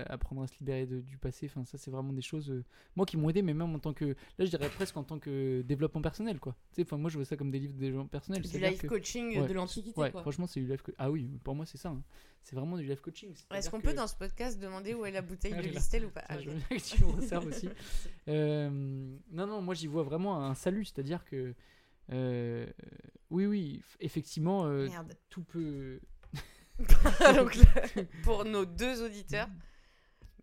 [0.08, 2.54] apprendre à se libérer de- du passé, enfin, ça, c'est vraiment des choses,
[2.96, 4.04] moi, qui m'ont aidé, mais même en tant que.
[4.38, 6.54] Là, je dirais presque en tant que développement personnel, quoi.
[6.70, 8.42] Tu sais, enfin, moi, je vois ça comme des livres de développement personnel.
[8.42, 9.46] Du life que- coaching Ouais.
[9.48, 10.22] de l'Antiquité, Ouais, quoi.
[10.22, 10.96] franchement, c'est du life coaching.
[10.98, 11.90] Ah oui, pour moi, c'est ça.
[11.90, 12.02] hein.
[12.42, 13.34] C'est vraiment du life coaching.
[13.52, 15.68] Est-ce qu'on que- peut dans ce podcast demander où est la bouteille Ah, de.
[15.68, 16.24] Listel ou pas?
[16.28, 17.68] Ah, je veux bien que tu me resserves aussi.
[18.28, 18.68] Euh,
[19.30, 21.54] non, non, moi j'y vois vraiment un salut, c'est-à-dire que
[22.12, 22.66] euh,
[23.30, 24.86] oui, oui, effectivement, euh,
[25.30, 26.00] tout peut,
[26.78, 27.82] Donc là,
[28.22, 29.48] pour nos deux auditeurs,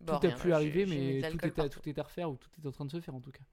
[0.00, 2.50] bon, tout a pu arriver, mais tout est, à, tout est à refaire ou tout
[2.62, 3.44] est en train de se faire en tout cas.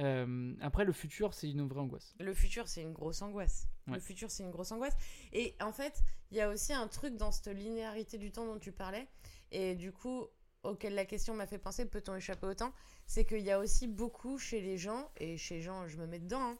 [0.00, 2.14] Euh, après, le futur, c'est une vraie angoisse.
[2.20, 3.68] Le futur, c'est une grosse angoisse.
[3.88, 4.96] Le futur, c'est une grosse angoisse.
[5.32, 8.58] Et en fait, il y a aussi un truc dans cette linéarité du temps dont
[8.58, 9.08] tu parlais,
[9.50, 10.26] et du coup,
[10.62, 12.72] auquel la question m'a fait penser, peut-on échapper au temps?
[13.06, 16.06] C'est qu'il y a aussi beaucoup chez les gens, et chez les gens, je me
[16.06, 16.58] mets dedans, hein,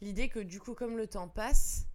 [0.00, 1.86] l'idée que du coup, comme le temps passe,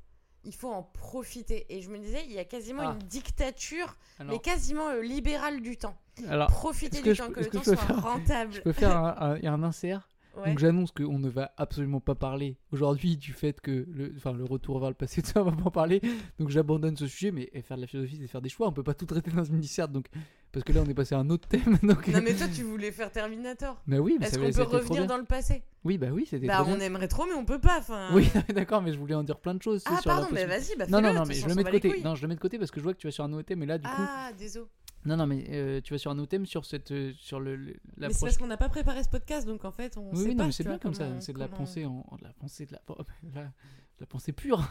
[0.46, 1.66] il faut en profiter.
[1.70, 2.94] Et je me disais, il y a quasiment Ah.
[3.00, 5.98] une dictature, mais Alors, quasiment euh, libérale du temps.
[6.30, 8.54] alors Profiter du je temps, que le que temps soit faire- rentable.
[8.54, 10.10] je peux faire un, un- un insert.
[10.38, 10.50] Ouais.
[10.50, 14.44] Donc j'annonce qu'on ne va absolument pas parler aujourd'hui du fait que le, enfin, le
[14.44, 16.02] retour vers le passé, de ça, on va pas en parler.
[16.40, 18.68] Donc j'abandonne ce sujet, mais faire de la philosophie, c'est faire des choix.
[18.68, 20.08] On peut pas tout traiter dans une disserte, donc
[20.56, 21.78] parce que là on est passé à un autre thème.
[21.84, 22.08] Donc...
[22.08, 23.82] Non, mais toi, tu voulais faire Terminator.
[23.88, 25.64] Mais oui, mais Est-ce qu'on peut revenir dans le passé?
[25.84, 26.86] Oui, bah oui, c'était Bah, trop on bien.
[26.86, 27.80] aimerait trop, mais on peut pas.
[27.80, 28.08] Enfin...
[28.14, 29.84] Oui, d'accord, mais je voulais en dire plein de choses.
[29.86, 32.02] Ah, sur pardon, mais vas-y, bah Non, non, non, mais je le mets de côté.
[32.06, 33.28] Non, je le mets de côté parce que je vois que tu vas sur un
[33.28, 34.66] nouveau thème, et là, du coup, Ah, désolé.
[35.06, 37.58] non, non, mais euh, tu vas sur un nouveau thème sur cette, euh, sur le,
[37.98, 40.24] Mais c'est parce qu'on n'a pas préparé ce podcast, donc en fait, on Oui, sait
[40.24, 40.44] oui, pas.
[40.44, 41.08] non, mais c'est bien comme ça.
[41.20, 42.82] C'est de la pensée en, de la pensée de la,
[44.00, 44.68] la, pensée pure.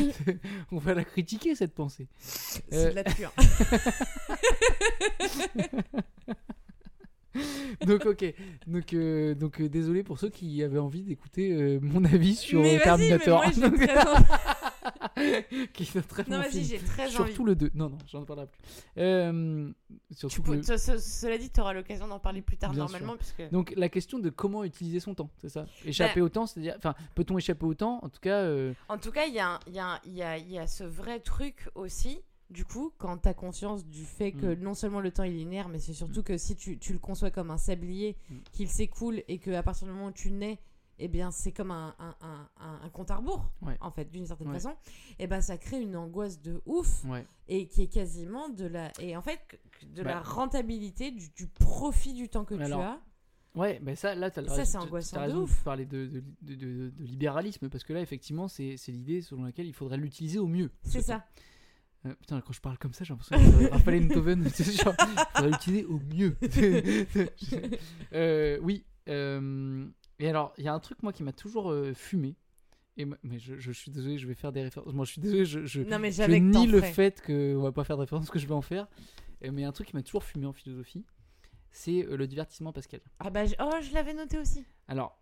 [0.72, 2.08] On va la critiquer cette pensée.
[2.18, 3.32] C'est de la pure.
[7.86, 8.34] Donc ok.
[8.66, 12.60] Donc euh, donc euh, désolé pour ceux qui avaient envie d'écouter euh, mon avis sur
[12.60, 13.44] mais euh, mais Terminator.
[13.56, 14.53] moi, envie.
[15.72, 16.64] qui est un très Non, bon vas-y, film.
[16.64, 17.12] j'ai très envie.
[17.14, 17.70] Surtout le 2.
[17.74, 18.60] Non non, j'en parlerai plus.
[18.98, 19.70] Euh,
[20.12, 22.80] surtout peux- que- ce- ce- Cela dit, tu auras l'occasion d'en parler plus tard Bien
[22.80, 23.48] normalement, puisque.
[23.50, 25.66] Donc la question de comment utiliser son temps, c'est ça?
[25.84, 28.00] Échapper Bah- au temps, c'est-à-dire, enfin, peut-on échapper au temps?
[28.02, 30.58] En tout cas, euh, En tout cas, il y a, y, a, y, a, y
[30.58, 32.20] a ce vrai truc aussi.
[32.50, 34.60] Du coup, quand tu as conscience du fait que Mm.
[34.60, 37.30] non seulement le temps est linéaire, mais c'est surtout que si tu, tu le conçois
[37.30, 38.34] comme un sablier, Mm.
[38.52, 40.58] qu'il s'écoule et qu'à partir du moment où tu nais,
[40.98, 43.76] eh bien, c'est comme un, un, un, un- compte à rebours, Ouais.
[43.80, 44.54] en fait, d'une certaine Ouais.
[44.54, 44.74] façon.
[45.18, 47.26] Et ben, ça crée une angoisse de ouf ouais.
[47.48, 50.10] et qui est quasiment de la et en fait que- que de Bah.
[50.14, 53.00] la rentabilité du, du profit du temps que Alors, tu as
[53.56, 55.62] Ouais, mais ça, là, t'as Ça, raison- c'est t'as- angoissant t'as de raison ouf.
[55.62, 59.66] parler de, de, de, de- de libéralisme, parce que là, effectivement, c'est l'idée selon laquelle
[59.66, 60.70] il faudrait l'utiliser au mieux.
[60.82, 61.24] c'est ce ça.
[62.06, 64.42] Euh, putain, quand je parle comme ça, j'ai l'impression de Raphaël Enthoven.
[64.44, 66.36] genre, il faudrait l'utiliser au mieux.
[68.12, 68.84] Euh, oui.
[69.08, 69.86] euh,
[70.18, 72.36] et alors, il y a un truc, moi, qui m'a toujours euh, fumé.
[72.96, 74.92] Et mais je, je suis désolé, je vais faire des références.
[74.92, 76.92] Moi, je suis désolé, je, je, non mais je nie le ferais.
[76.92, 78.86] fait qu'on va pas faire de référence, que je vais en faire.
[79.42, 81.04] Mais il y a un truc qui m'a toujours fumé en philosophie,
[81.72, 83.02] c'est euh, le divertissement pascalien.
[83.18, 85.20] ah bah je- oh je l'avais noté aussi Alors,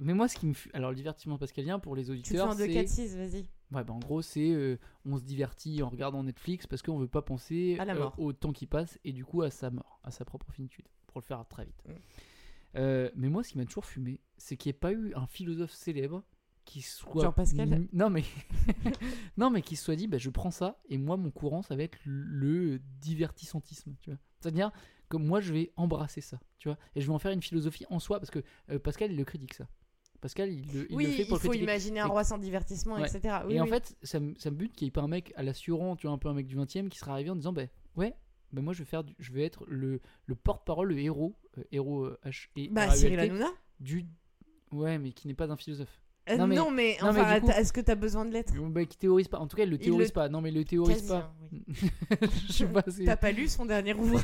[0.00, 0.72] mais moi, ce qui me fume.
[0.74, 2.72] Alors, le divertissement pascalien, pour les tu le fais auditeurs, en 2 c'est.
[2.72, 6.66] 4 6 vas-y Ouais, bah, en gros, c'est euh, on se divertit en regardant Netflix
[6.66, 8.14] parce qu'on veut pas penser À la euh, mort.
[8.18, 11.20] au temps qui passe et du coup à sa mort, à sa propre finitude, pour
[11.20, 11.84] le faire très vite.
[11.86, 11.92] Mm.
[12.76, 15.26] Euh, mais moi, ce qui m'a toujours fumé, c'est qu'il n'y ait pas eu un
[15.26, 16.22] philosophe célèbre
[16.64, 17.22] qui soit.
[17.22, 18.24] Genre Pascal Non, mais.
[19.36, 21.82] non, mais qui soit dit, bah, je prends ça et moi, mon courant, ça va
[21.82, 24.18] être le divertissantisme, tu vois.
[24.40, 24.70] C'est-à-dire
[25.08, 26.78] que moi, je vais embrasser ça, tu vois.
[26.94, 29.24] Et je vais en faire une philosophie en soi parce que euh, Pascal, il le
[29.24, 29.68] critique ça.
[30.20, 31.64] Pascal, il le, il oui le fait il pour faut critiquer.
[31.64, 33.06] imaginer un roi sans divertissement Ouais.
[33.08, 35.08] etc oui, et en fait, ça me, ça me bute qu'il n'y ait pas un
[35.08, 37.30] mec à l'assurant, tu vois, un peu un mec du 20 e qui sera arrivé
[37.30, 37.62] en disant bah,
[37.96, 38.14] Ouais,
[38.52, 41.64] bah, moi je vais, faire du- je vais être le, le porte-parole, le héros, euh,
[41.72, 43.48] héros euh, H et bah Cyril Hanouna
[43.80, 44.06] du.
[44.72, 45.88] Ouais, mais qui n'est pas un philosophe.
[46.28, 48.52] Euh, Non, non mais- non, enfin coup- est-ce que t'as besoin de l'être?
[48.68, 49.38] Bah, qui théorise pas.
[49.38, 50.28] En tout cas, il le théorise le- pas.
[50.28, 51.32] Non, mais il le théorise Quasi, pas.
[51.34, 51.62] hein, oui.
[52.46, 54.22] je suis pas t'as pas lu son dernier ouvrage?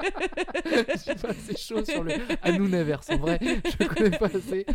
[0.64, 3.10] je suis pas assez chaud sur le Anounaverse.
[3.10, 4.66] En vrai, je connais pas assez.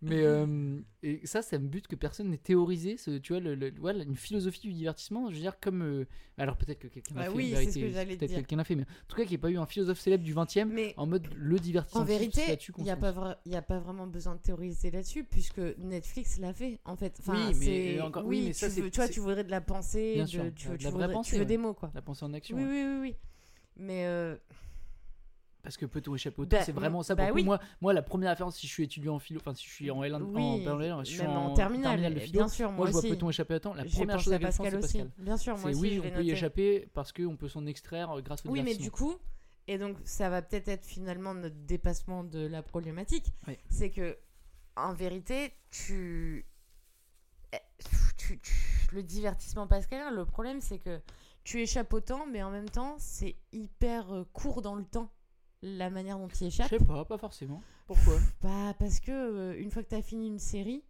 [0.00, 3.54] Mais euh, et ça, ça me bute que personne n'ait théorisé, ce, tu vois, le,
[3.56, 5.28] le- voilà, une philosophie du divertissement.
[5.30, 5.82] Je veux dire, comme.
[5.82, 7.36] euh, alors peut-être que quelqu'un l'a Bah fait.
[7.36, 8.38] oui, en c'est ce que j'allais Peut-être dire.
[8.38, 10.22] quelqu'un l'a fait, mais en tout cas, qu'il n'y ait pas eu un philosophe célèbre
[10.22, 12.02] du 20 e mais en mode le divertissement.
[12.02, 12.42] En vérité,
[12.78, 15.58] il n'y a, pas se- vra- y a pas vraiment besoin de théoriser là-dessus, puisque
[15.78, 17.16] Netflix l'a fait, en fait.
[17.20, 19.50] Enfin, Oui, mais c'est- encore- oui, mais tu, ça, veux, tu vois, tu voudrais de
[19.50, 21.46] la pensée, de- tu, la vraie voudrais- pensée, tu veux ouais.
[21.46, 21.90] des mots, quoi.
[21.94, 22.56] La pensée en action.
[22.56, 22.68] Oui, ouais.
[22.70, 23.16] oui, oui, oui.
[23.80, 24.36] Mais euh,
[25.62, 27.14] Parce que peut-on échapper au Bah, temps C'est vraiment ça.
[27.14, 27.44] bah Pour oui.
[27.44, 29.90] moi, moi, la première référence, si je suis étudiant en philo, enfin, si je suis
[29.90, 32.32] en L1, en, oui, en L1, je suis en, en terminale, de philo.
[32.32, 33.08] bien sûr, moi, Moi, je vois aussi.
[33.10, 34.98] peut-on échapper au temps La première chose à je pense, Pascal aussi.
[34.98, 35.10] Pascal.
[35.18, 38.44] Bien sûr, moi aussi, oui, on peut y échapper parce qu'on peut s'en extraire grâce
[38.46, 39.16] au Oui, mais du coup,
[39.66, 43.58] et donc ça va peut-être être finalement notre dépassement de la problématique, Oui.
[43.68, 44.16] c'est que
[44.76, 46.46] en vérité, tu...
[47.52, 47.56] eh,
[48.16, 48.52] tu- tu-
[48.92, 51.00] le divertissement pascalien, le problème c'est que
[51.44, 55.10] tu échappes au temps, mais en même temps, c'est hyper euh, court dans le temps
[55.62, 57.62] la manière dont tu y Je sais pas, pas forcément.
[57.86, 58.14] Pourquoi?
[58.42, 60.84] Bah, parce que euh, une fois que tu as fini une série,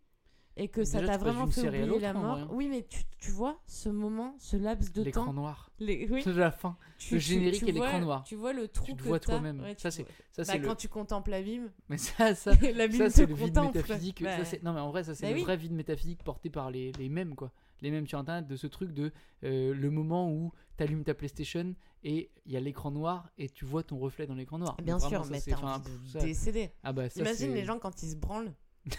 [0.61, 2.37] et que ça t'a vraiment fait oublier la mort.
[2.37, 2.49] hein.
[2.51, 5.33] Oui, mais tu, tu vois ce moment, ce laps de L'écran temps.
[5.33, 5.71] noir.
[5.79, 6.77] Les, oui, C'est la fin.
[6.99, 8.25] tu- le générique tu et l'écran noir.
[8.25, 9.27] Tu vois le trou Tu te que vois t'as.
[9.35, 9.61] toi-même.
[9.61, 10.03] Ouais, Ça, c'est
[10.33, 10.67] ça, Bah, c'est le.
[10.67, 14.21] quand tu contemples l'abîme, Mais ça, ça, l'abîme ça c'est le vide métaphysique.
[14.25, 15.43] Bah, Ça, non, mais en vrai, ça, c'est Bah le oui.
[15.45, 17.53] vrai vide métaphysique porté par les, les mêmes, quoi.
[17.81, 19.13] Les mêmes sur Internet, de ce truc de
[19.45, 21.75] euh, le moment où tu allumes ta PlayStation
[22.05, 24.77] et il y a l'écran noir et tu vois ton reflet dans l'écran noir.
[24.83, 26.71] Bien Donc, sûr, vraiment, mais t'as envie de pff, ça- décéder.
[26.83, 28.53] Ah bah, ça, Imagine les gens quand ils se branlent.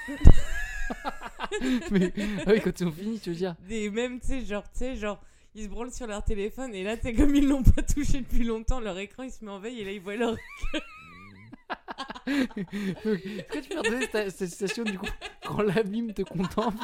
[1.92, 2.14] mais,
[2.46, 3.56] ah quand ils ont fini, tu veux dire.
[3.68, 5.22] Des mêmes, tu sais, genre, tu sais, genre,
[5.56, 8.44] ils se branlent sur leur téléphone et là, t'es comme ils l'ont pas touché depuis
[8.44, 10.36] longtemps, leur écran il se met en veille et là ils voient leur.
[12.28, 15.08] Est-ce que tu peux redonner cette, cette citation du coup?
[15.50, 16.78] Quand l'abîme te contemple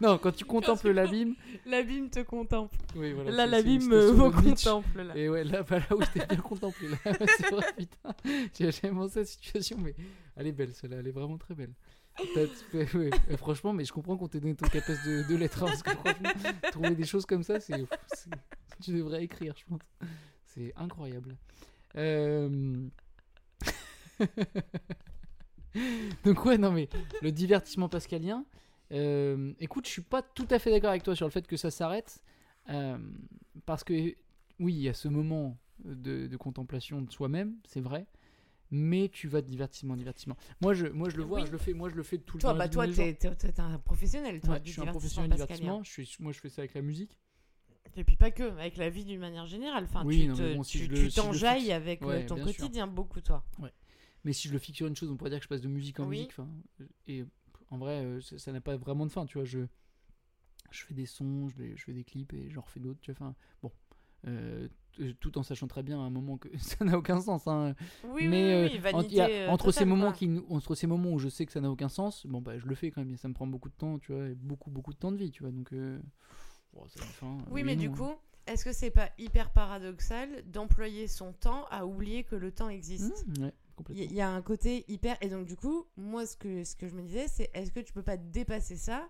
[0.00, 1.34] Non, quand tu contemples l'abîme.
[1.66, 2.76] L'abîme te contemple.
[2.94, 3.30] Oui, voilà.
[3.32, 4.64] là, l'abîme Nietzsche.
[4.70, 5.02] contemple.
[5.02, 5.16] Là.
[5.16, 6.88] Et ouais, là, bah, là où t'es bien contemplé.
[7.04, 8.14] C'est vrai, putain.
[8.56, 9.94] J'ai jamais pensé à cette situation, mais
[10.36, 10.98] elle est belle, celle-là.
[11.00, 11.72] Elle est vraiment très belle.
[12.34, 15.62] Ouais, euh, franchement, mais je comprends qu'on t'ait donné ton capacité de, de lettres.
[15.62, 16.30] hein, parce que franchement,
[16.70, 17.84] trouver des choses comme ça, c'est.
[18.14, 18.30] c'est-
[18.82, 19.80] Tu devrais écrire, je pense.
[20.46, 21.36] C'est incroyable.
[21.96, 22.86] Euh...
[26.24, 26.88] Donc, ouais, non, mais
[27.22, 28.44] le divertissement pascalien.
[28.92, 31.56] euh, écoute, je suis pas tout à fait d'accord avec toi sur le fait que
[31.56, 32.22] ça s'arrête.
[32.70, 32.98] euh,
[33.66, 33.92] parce que,
[34.60, 38.06] oui, il y a ce moment de, de contemplation de soi-même, c'est vrai.
[38.74, 40.36] Mais tu vas de divertissement en divertissement.
[40.62, 41.46] Moi, je, moi, je le vois, Oui.
[41.46, 42.58] je le fais, moi, je le fais tout le Toi, temps.
[42.58, 45.82] bah, toi, t'es t'es- t'es un professionnel, toi, du je suis un professionnel du divertissement.
[45.84, 47.18] Je suis, moi, je fais ça avec la musique.
[47.96, 49.84] Et puis pas que, avec la vie d'une manière générale.
[49.84, 52.24] Enfin, Oui, tu non, te- mais bon, si tu le- le t'enjailles avec euh, Ouais,
[52.26, 52.44] ton sûr.
[52.46, 53.44] quotidien beaucoup, toi.
[54.24, 55.68] Mais si je le fixe sur une chose, on pourrait dire que je passe de
[55.68, 56.18] musique en Oui.
[56.18, 56.34] musique.
[57.08, 57.24] Et
[57.70, 59.26] en vrai, euh, ça n'a pas vraiment de fin.
[59.26, 59.60] Tu vois, je,
[60.70, 63.00] je fais des sons, je, fais des clips et j'en refais d'autres.
[63.00, 63.72] Tu vois, enfin, bon.
[64.28, 64.68] euh,
[65.20, 67.46] tout en sachant très bien à un moment que ça n'a aucun sens.
[67.46, 67.74] hein.
[68.04, 70.12] Oui, mais oui, oui, euh, vanité, en- il y a- entre ces moments quoi.
[70.12, 72.58] qui nous- entre ces moments où je sais que ça n'a aucun sens bon bah
[72.58, 74.34] je le fais quand même et ça me prend beaucoup de temps tu vois et
[74.34, 75.98] beaucoup beaucoup de temps de vie tu vois donc euh,
[76.88, 77.92] ça fin, Oui, mais non, du hein.
[77.92, 78.14] coup,
[78.46, 83.26] est-ce que c'est pas hyper paradoxal d'employer son temps à oublier que le temps existe?
[83.38, 83.52] Mmh, ouais,
[83.90, 85.16] il y a un côté hyper.
[85.20, 87.80] Et donc, du coup, moi, ce que, ce que je me disais, c'est est-ce que
[87.80, 89.08] tu peux pas dépasser ça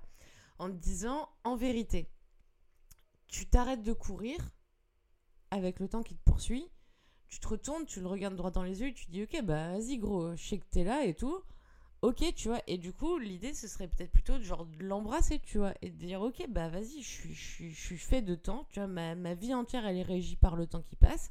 [0.58, 2.08] en te disant, en vérité,
[3.26, 4.38] tu t'arrêtes de courir
[5.50, 6.70] avec le temps qui te poursuit,
[7.28, 9.72] tu te retournes, tu le regardes droit dans les yeux et tu dis, ok, bah
[9.72, 11.42] vas-y, gros, je sais que t'es là et tout.
[12.02, 15.38] Ok, tu vois, et du coup, l'idée, ce serait peut-être plutôt de, genre, de l'embrasser,
[15.38, 18.22] tu vois, et de dire, ok, bah vas-y, je suis, je suis, je suis fait
[18.22, 20.96] de temps, tu vois, ma, ma vie entière, elle est régie par le temps qui
[20.96, 21.30] passe.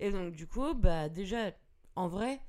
[0.00, 1.52] Et donc, du coup, bah déjà,
[1.96, 2.40] en vrai,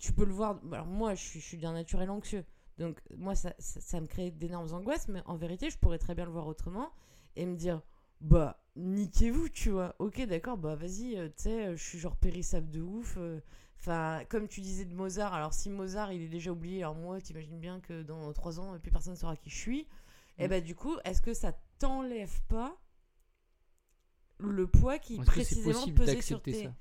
[0.00, 0.58] tu peux le voir.
[0.72, 2.44] Alors, moi, je suis, je suis d'un naturel anxieux.
[2.78, 5.06] Donc, moi, ça, ça, ça me crée d'énormes angoisses.
[5.08, 6.90] Mais en vérité, je pourrais très bien le voir autrement
[7.36, 7.80] et me dire
[8.20, 9.94] Bah, niquez-vous, tu vois.
[10.00, 13.14] Ok, d'accord, bah, vas-y, euh, tu sais, euh, je suis genre périssable de ouf.
[13.18, 13.40] euh.
[13.78, 17.18] Enfin, comme tu disais de Mozart, alors si Mozart, il est déjà oublié, alors moi,
[17.20, 19.86] t'imagines bien que dans trois ans, plus personne ne saura qui je suis.
[20.38, 20.50] Et Mm.
[20.50, 22.76] bah, du coup, est-ce que ça t'enlève pas
[24.38, 26.64] le poids qui Est-ce que précisément possible pesait sur tes.
[26.64, 26.74] ça?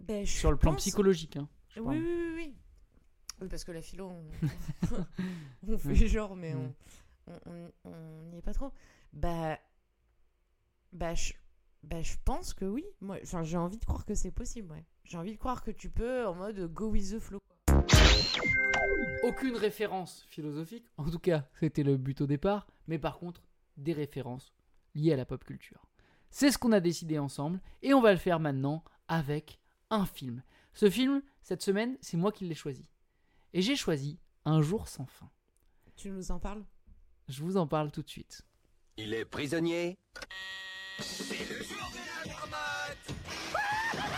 [0.00, 2.54] Ben, je sur le plan psychologique hein, je oui, oui, oui, oui.
[3.40, 4.24] Oui, parce que la philo, on,
[5.68, 6.06] on fait Ouais.
[6.06, 6.72] genre, mais Mm.
[7.46, 8.72] on on n'y est pas trop.
[9.12, 9.58] Bah,
[10.92, 11.32] bah, je,
[11.82, 12.84] bah, je pense que oui.
[13.00, 14.84] Moi, enfin, j'ai envie de croire que c'est possible, ouais.
[15.04, 17.38] J'ai envie de croire que tu peux, en mode go with the flow.
[19.22, 23.42] aucune référence philosophique en tout cas c'était le but au départ mais par contre
[23.78, 24.52] des références
[24.94, 25.86] liées à la pop culture
[26.30, 29.58] c'est ce qu'on a décidé ensemble et on va le faire maintenant avec
[29.90, 30.42] un film
[30.74, 32.90] ce film cette semaine c'est moi qui l'ai choisi
[33.52, 35.30] et j'ai choisi Un jour sans fin
[35.94, 36.64] Tu nous en parles?
[37.28, 38.42] Je vous en parle tout de suite
[38.96, 39.96] Il est prisonnier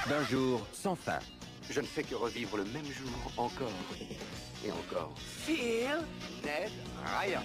[0.08, 1.18] d'un jour sans fin.
[1.68, 3.72] Je ne fais que revivre le même jour encore
[4.64, 5.14] et encore.
[5.18, 5.88] Phil,
[6.44, 6.70] Ned,
[7.04, 7.42] Ryan.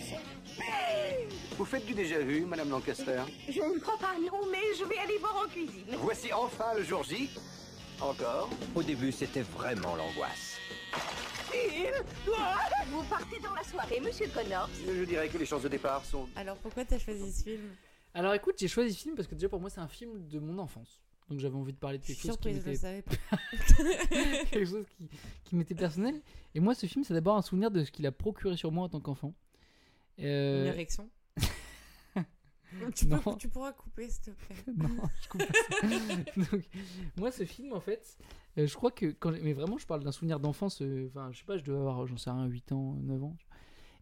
[1.57, 3.23] Vous faites du déjà vu, Madame Lancaster?
[3.49, 5.95] Je ne crois pas, non, mais je vais aller voir en cuisine.
[5.97, 7.29] Voici enfin le jour J.
[8.01, 8.49] Encore.
[8.75, 10.57] Au début, c'était vraiment l'angoisse.
[12.89, 14.69] Vous partez dans la soirée, monsieur Connors.
[14.85, 17.61] Je dirais que les chances de départ sont Alors, pourquoi t'as choisi ce film?
[18.13, 20.37] Alors écoute j'ai choisi ce film parce que déjà pour moi c'est un film de
[20.37, 20.99] mon enfance
[21.29, 22.75] donc j'avais envie de parler de quelque chose qui m'était
[24.51, 25.07] quelque chose qui,
[25.45, 26.15] qui m'était personnel
[26.53, 28.83] et moi ce film c'est d'abord un souvenir de ce qu'il a procuré sur moi
[28.83, 29.33] en tant qu'enfant
[30.19, 31.09] Euh, Une érection.
[32.95, 33.35] Tu, peux- non.
[33.35, 34.55] tu pourras couper, s'il te plaît.
[34.77, 34.87] non,
[35.21, 35.87] je coupe pas ça.
[36.51, 36.69] Donc,
[37.17, 38.17] moi, ce film, en fait,
[38.57, 40.81] euh, je crois que quand mais vraiment, je parle d'un souvenir d'enfance.
[40.81, 43.35] euh, Enfin, je sais pas, je devais avoir, j'en sais rien, 8 ans, 9 ans.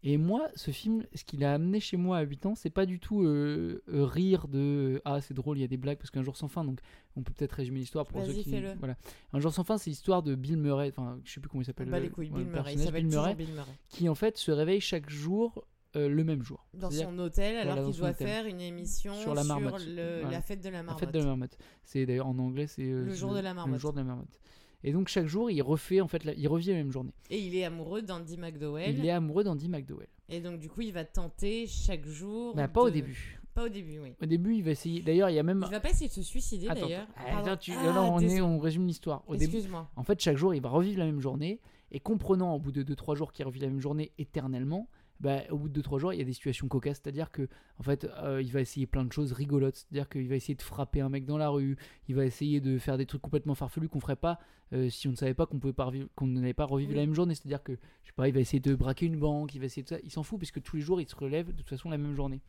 [0.01, 2.85] Et moi, ce film, ce qu'il a amené chez moi à 8 ans, c'est pas
[2.85, 4.57] du tout euh, euh, rire de
[4.95, 6.63] euh, ah c'est drôle, il y a des blagues parce qu'un jour sans fin.
[6.63, 6.79] Donc,
[7.17, 8.49] on peut peut-être résumer l'histoire pour ceux qui
[8.79, 8.95] voilà.
[9.33, 10.93] Un jour sans fin, c'est l'histoire de Bill Murray.
[10.95, 11.89] Enfin, je sais plus comment il s'appelle.
[11.89, 12.75] Bah le- les couilles, Bill Murray.
[12.75, 13.71] Il Bill Murray, Bill Murray.
[13.89, 15.65] qui en fait se réveille chaque jour
[15.95, 16.65] euh, le même jour.
[16.73, 18.27] Dans son hôtel, alors Voilà, qu'il doit hôtel.
[18.27, 19.85] faire une émission Sur la marmotte.
[19.87, 20.31] le- Voilà.
[20.37, 20.99] la fête de la la marmotte.
[20.99, 21.57] fête de la marmotte.
[21.83, 23.79] C'est d'ailleurs en anglais, c'est euh, Le jour de la Le marmotte.
[23.79, 24.39] jour de la marmotte.
[24.83, 27.13] Et donc chaque jour, il refait en fait, la- il revit la même journée.
[27.29, 28.97] Et il est amoureux d'Andy McDowell.
[28.97, 30.07] Il est amoureux d'Andy McDowell.
[30.29, 32.55] Et donc, du coup, il va tenter chaque jour.
[32.55, 33.39] Bah, pas au début.
[33.55, 34.13] Pas au début, oui.
[34.21, 35.01] Au début, il va essayer.
[35.01, 35.63] D'ailleurs, il y a même.
[35.67, 37.07] Il va pas essayer de se suicider d'ailleurs.
[37.17, 38.41] attends, tu- Ah, non, non, on, est, désolé.
[38.41, 39.23] on résume l'histoire.
[39.27, 39.89] Au début, Excuse-moi.
[39.95, 41.59] en fait, chaque jour, il va revivre la même journée.
[41.91, 44.87] Et comprenant au bout de 2-3 jours qu'il revit la même journée éternellement,
[45.19, 47.01] bah, au bout de 2-3 jours, il y a des situations cocasses.
[47.03, 47.47] C'est-à-dire que,
[47.77, 49.75] en fait, euh, il va essayer plein de choses rigolotes.
[49.75, 51.77] C'est-à-dire qu'il va essayer de frapper un mec dans la rue.
[52.07, 54.39] Il va essayer de faire des trucs complètement farfelus qu'on ferait pas
[54.71, 56.95] euh, si on ne savait pas qu'on pouvait pas revivre- qu'on n'allait pas revivre Oui.
[56.95, 57.35] la même journée.
[57.35, 59.53] C'est-à-dire que, je sais pas, il va essayer de braquer une banque.
[59.55, 59.97] Il va essayer de ça.
[60.03, 62.15] Il s'en fout puisque tous les jours, il se relève de toute façon la même
[62.15, 62.39] journée.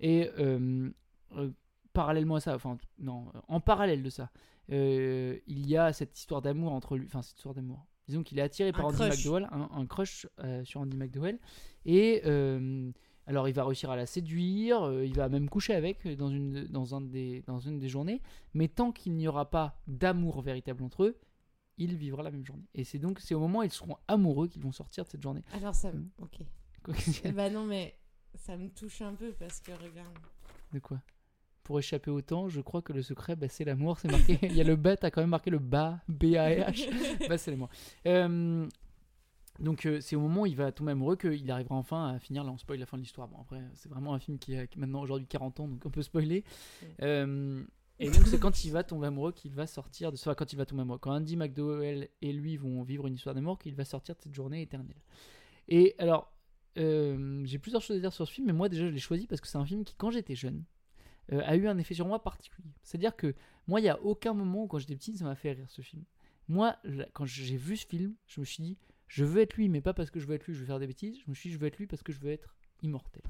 [0.00, 0.90] Et euh,
[1.92, 4.30] parallèlement à ça, enfin, non, en parallèle de ça,
[4.68, 7.86] il y a cette histoire d'amour entre lui, enfin cette histoire d'amour.
[8.12, 9.16] Disons qu'il est attiré par Un Andy crush.
[9.16, 11.38] McDowell, un, un crush euh, sur Andy McDowell,
[11.86, 12.92] et euh,
[13.26, 16.66] alors il va réussir à la séduire, euh, il va même coucher avec dans une,
[16.66, 18.20] dans un des, dans une des journées,
[18.52, 21.18] mais tant qu'il n'y aura pas d'amour véritable entre eux,
[21.78, 22.68] il vivra la même journée.
[22.74, 25.22] Et c'est donc c'est au moment où ils seront amoureux qu'ils vont sortir de cette
[25.22, 25.42] journée.
[25.54, 25.90] Alors, ça.
[25.90, 26.10] Mm.
[26.18, 26.42] Ok.
[27.34, 27.96] Bah, non, mais
[28.34, 30.18] ça me touche un peu parce que regarde.
[30.74, 31.00] De quoi?
[31.64, 33.98] Pour échapper au temps, je crois que le secret, bah, c'est l'amour.
[34.00, 34.38] C'est marqué.
[34.42, 36.88] Il y a le bas, t'as quand même marqué le bas, B-A-H.
[37.28, 37.68] bah, c'est l'amour.
[38.06, 38.66] Euh,
[39.60, 42.42] donc, euh, c'est au moment où il va tomber amoureux qu'il arrivera enfin à finir.
[42.42, 43.28] Là, on spoil la fin de l'histoire.
[43.28, 46.02] Bon, après, c'est vraiment un film qui a maintenant aujourd'hui 40 ans, donc on peut
[46.02, 46.44] spoiler.
[47.02, 47.62] Euh,
[48.00, 50.16] et donc, c'est quand il va tomber amoureux qu'il va sortir de.
[50.16, 50.98] Enfin, quand il va tomber amoureux.
[50.98, 54.34] Quand Andy McDowell et lui vont vivre une histoire d'amour, qu'il va sortir de cette
[54.34, 55.00] journée éternelle.
[55.68, 56.32] Et alors,
[56.76, 59.40] j'ai plusieurs choses à dire sur ce film, mais moi déjà je l'ai choisi parce
[59.40, 60.64] que c'est un film qui, quand j'étais jeune,
[61.32, 62.72] euh, a eu un effet sur moi particulier.
[62.82, 63.34] C'est-à-dire que
[63.68, 65.82] moi, il n'y a aucun moment où, quand j'étais petit, ça m'a fait rire ce
[65.82, 66.04] film.
[66.48, 66.76] Moi,
[67.12, 69.94] quand j'ai vu ce film, je me suis dit, je veux être lui, mais pas
[69.94, 71.18] parce que je veux être lui, je veux faire des bêtises.
[71.24, 73.22] Je me suis dit, je veux être lui parce que je veux être immortel.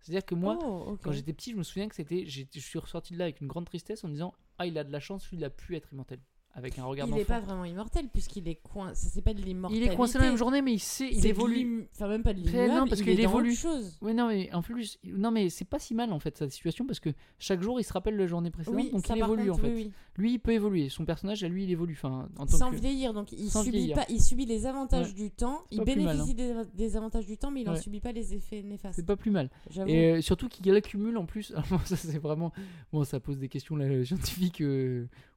[0.00, 3.14] C'est-à-dire que moi, Oh, quand j'étais petit, je me souviens que c'était, je suis ressorti
[3.14, 5.28] de là avec une grande tristesse en me disant, ah, il a de la chance,
[5.30, 6.20] lui, il a pu être immortel.
[6.54, 9.06] Avec un regard Il n'est pas vraiment immortel puisqu'il est coincé.
[9.06, 9.90] Ça, c'est pas de Il l'immortalité.
[9.92, 11.88] est coincé la même journée, mais il sait, il évolue.
[11.94, 12.74] Enfin, même pas de l'immuable.
[12.74, 13.54] non, parce il qu'il évolue.
[13.54, 13.96] chose.
[14.02, 16.86] Oui, non, mais en plus, non, mais c'est pas si mal en fait sa situation
[16.86, 19.60] parce que chaque jour il se rappelle la journée précédente, Oui, donc il évolue contre,
[19.60, 19.74] en fait.
[19.74, 19.92] oui, oui.
[20.18, 20.90] Lui, il peut évoluer.
[20.90, 21.94] Son personnage, à lui, il évolue.
[21.94, 22.76] Enfin, en tant Sans que...
[22.76, 23.96] vieillir, donc il Sans subit vieillir.
[23.96, 25.12] pas, il subit les avantages Ouais.
[25.14, 27.80] du temps, il mal, bénéficie des, des avantages du temps, mais il n'en Ouais.
[27.80, 28.96] subit pas les effets néfastes.
[28.96, 29.48] C'est pas plus mal.
[29.86, 31.54] Et euh, surtout qu'il accumule en plus.
[31.86, 32.52] Ça, c'est vraiment.
[32.92, 33.74] Bon, ça pose des questions
[34.04, 34.62] scientifiques.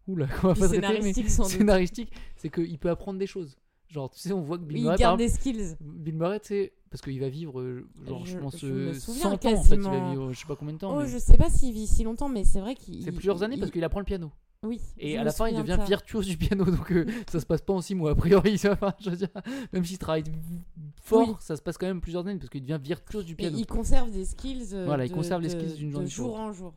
[0.08, 1.52] Euh, Oula, qu'on va pas traiter, mais scénaristiques, sans doute.
[1.54, 3.58] scénaristiques, c'est qu'il peut apprendre des choses.
[3.88, 5.76] Genre, tu sais, on voit que Bill il Murray, garde par des skills.
[5.80, 8.88] Bill Murray, tu sais, parce qu'il va vivre, euh, genre, je, Je- pense, je me
[8.90, 9.76] euh, souviens 100 ans en fait.
[9.76, 10.10] Il va quasiment.
[10.12, 10.96] vivre, je sais pas combien de temps.
[10.98, 13.04] Oh, mais je sais pas s'il vit si longtemps, mais c'est vrai qu'il.
[13.04, 14.32] C'est il- plusieurs années parce il- qu'il apprend le piano.
[14.68, 14.80] Oui.
[14.98, 15.86] Et à la fin, il de devient ça.
[15.86, 18.12] virtuose du piano, donc euh, ça se passe pas en 6 mois.
[18.12, 18.96] A priori, ça va.
[19.00, 19.30] Je veux dire,
[19.74, 20.24] même s'il travaille
[21.02, 21.36] fort, Oui.
[21.40, 23.58] ça se passe quand même plusieurs années parce qu'il devient virtuose du piano.
[23.58, 24.70] il conserve des skills.
[24.74, 26.40] euh, Voilà, il de- conserve les de- skills d'une de journée sur jour l'autre.
[26.42, 26.74] en jour.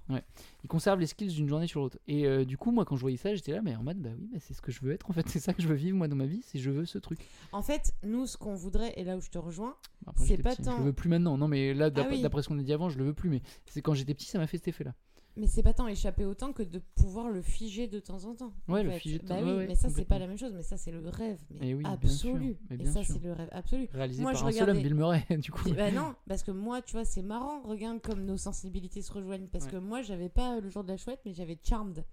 [0.65, 1.99] Il conserve les skills d'une journée sur l'autre.
[2.09, 4.11] Et euh, du coup, moi, quand je voyais ça, j'étais là, mais en mode, bah
[4.19, 5.09] oui, c'est ce que je veux être.
[5.09, 6.85] En fait, c'est ça que je veux vivre moi dans ma vie, c'est je veux
[6.85, 7.21] ce truc.
[7.53, 9.75] En fait, nous, ce qu'on voudrait, et là où je te rejoins,
[10.17, 11.39] C'est pas petit, tant- Je le veux plus maintenant.
[11.39, 12.23] Non, mais là, d'après oui.
[12.23, 13.31] d'après ce qu'on a dit avant, je le veux plus.
[13.31, 14.95] Mais c'est quand j'étais petit, ça m'a fait cet effet-là.
[15.39, 18.35] Mais c'est pas tant échapper au temps que de pouvoir le figer de temps en
[18.35, 18.53] temps.
[18.69, 18.99] en Ouais, le fait.
[18.99, 20.63] figer de Bah temps- oui, ouais, ouais, mais ça, c'est pas la même chose, mais
[20.63, 21.39] ça, c'est le rêve.
[21.51, 22.57] Mais Eh oui, absolu.
[22.69, 23.89] mais et ça, c'est le rêve absolu.
[23.93, 25.71] Réalisé Moi, par je un seul homme, regardais- Bill Murray, du coup.
[25.75, 27.63] Bah non, parce que moi, tu vois, c'est marrant.
[27.63, 29.47] Regarde comme nos sensibilités se rejoignent.
[29.47, 29.71] Parce Ouais.
[29.73, 32.05] que moi, j'avais pas le jour de la chouette, mais j'avais Charmed.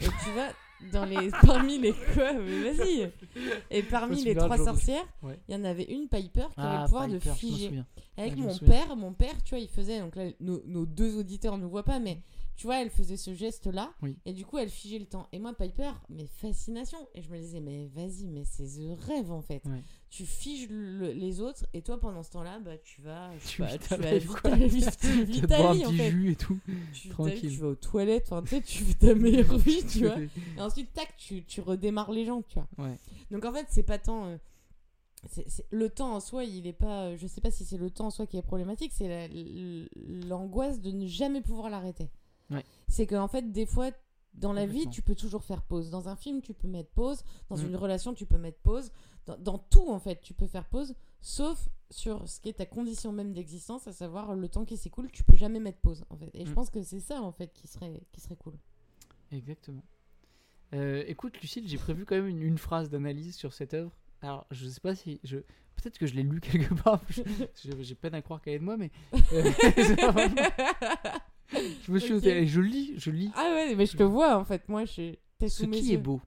[0.00, 0.48] Et tu vois,
[0.92, 3.12] dans les, parmi les quoi, mais vas-y.
[3.70, 5.38] Et parmi les trois sorcières, il Ouais.
[5.48, 7.82] y en avait une Piper qui avait Ah, le pouvoir Piper, de figer.
[8.16, 10.00] Avec me mon père, mon père, tu vois, il faisait.
[10.00, 12.18] Donc là, nos, nos deux auditeurs ne voient pas, mais
[12.56, 13.92] tu vois, elle faisait ce geste-là.
[14.02, 14.18] Oui.
[14.24, 15.26] Et du coup, elle figeait le temps.
[15.32, 16.98] Et moi, Piper, mais fascination.
[17.14, 19.62] Et je me disais, mais vas-y, mais c'est the rêve en fait.
[19.66, 19.82] Ouais.
[20.10, 23.30] Tu figes le- les autres, et toi, pendant ce temps-là, bah, tu vas.
[23.46, 24.80] Tu vis tu vas vivre ta vie,
[25.32, 26.10] tu vas en fait.
[26.10, 26.58] jus et tout.
[26.92, 27.40] Tu, tranquille.
[27.50, 30.18] tu vas aux toilettes, enfin, tu sais, tu fais ta meilleure vie, tu vois.
[30.20, 32.86] Et ensuite, tac, tu, tu redémarres les gens, tu vois.
[32.86, 32.98] Ouais.
[33.30, 34.26] Donc en fait, c'est pas tant.
[34.26, 34.36] euh,
[35.30, 37.04] c'est- c'est- le temps en soi, il est pas.
[37.06, 39.28] euh, Je sais pas si c'est le temps en soi qui est problématique, c'est la-
[40.28, 42.10] l'angoisse de ne jamais pouvoir l'arrêter.
[42.52, 42.64] Ouais.
[42.88, 43.90] C'est qu'en fait, des fois,
[44.34, 45.90] dans la vie, tu peux toujours faire pause.
[45.90, 47.22] Dans un film, tu peux mettre pause.
[47.50, 47.66] Dans Mm.
[47.66, 48.90] une relation, tu peux mettre pause.
[49.26, 50.94] Dans, dans tout, en fait, tu peux faire pause.
[51.20, 55.10] Sauf sur ce qui est ta condition même d'existence, à savoir le temps qui s'écoule,
[55.12, 56.30] tu peux jamais mettre pause, en fait.
[56.34, 56.54] Et je Mm.
[56.54, 58.54] pense que c'est ça, en fait, qui serait, qui serait cool.
[59.30, 59.82] Exactement.
[60.74, 63.92] Euh, écoute, Lucille, j'ai prévu quand même une, une phrase d'analyse sur cette œuvre.
[64.22, 65.20] Alors, je sais pas si.
[65.24, 65.38] Je...
[65.76, 67.02] Peut-être que je l'ai lu quelque part.
[67.80, 68.90] J'ai peine à croire qu'elle est de moi, mais.
[69.32, 69.50] euh,
[71.82, 72.22] je me suis Ok.
[72.22, 73.30] noté- et je lis, je lis.
[73.34, 74.68] Ah ouais, mais je te vois, en fait.
[74.68, 75.14] Moi, je.
[75.38, 75.94] T'es Ce sous mes qui yeux.
[75.94, 76.20] est beau,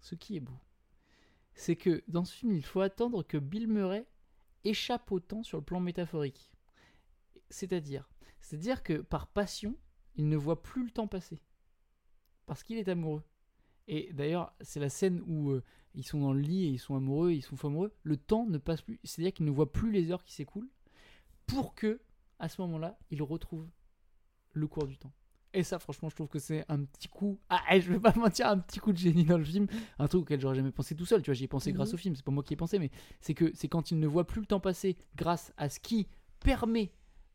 [0.00, 0.58] ce qui est beau,
[1.54, 4.06] c'est que dans ce film, il faut attendre que Bill Murray
[4.64, 6.50] échappe au temps sur le plan métaphorique.
[7.50, 8.08] C'est-à-dire
[8.40, 9.76] C'est-à-dire que par passion,
[10.16, 11.40] il ne voit plus le temps passer.
[12.46, 13.22] Parce qu'il est amoureux.
[13.88, 15.62] Et d'ailleurs, c'est la scène où euh,
[15.94, 17.92] ils sont dans le lit et ils sont amoureux, ils sont fous amoureux.
[18.04, 19.00] Le temps ne passe plus.
[19.02, 20.68] C'est-à-dire qu'il ne voit plus les heures qui s'écoulent
[21.46, 22.00] pour que,
[22.38, 23.66] à ce moment-là, il retrouve
[24.52, 25.12] le cours du temps.
[25.54, 27.38] Et ça, franchement, je trouve que c'est un petit coup.
[27.48, 29.66] Ah, je vais pas mentir, un petit coup de génie dans le film.
[29.98, 31.22] Un truc auquel j'aurais jamais pensé tout seul.
[31.22, 31.94] Tu vois, j'y ai pensé grâce Mhm.
[31.94, 32.16] au film.
[32.16, 32.90] C'est pas moi qui ai pensé, mais
[33.20, 36.06] c'est que c'est quand il ne voit plus le temps passer grâce à ce qui
[36.40, 36.92] permet.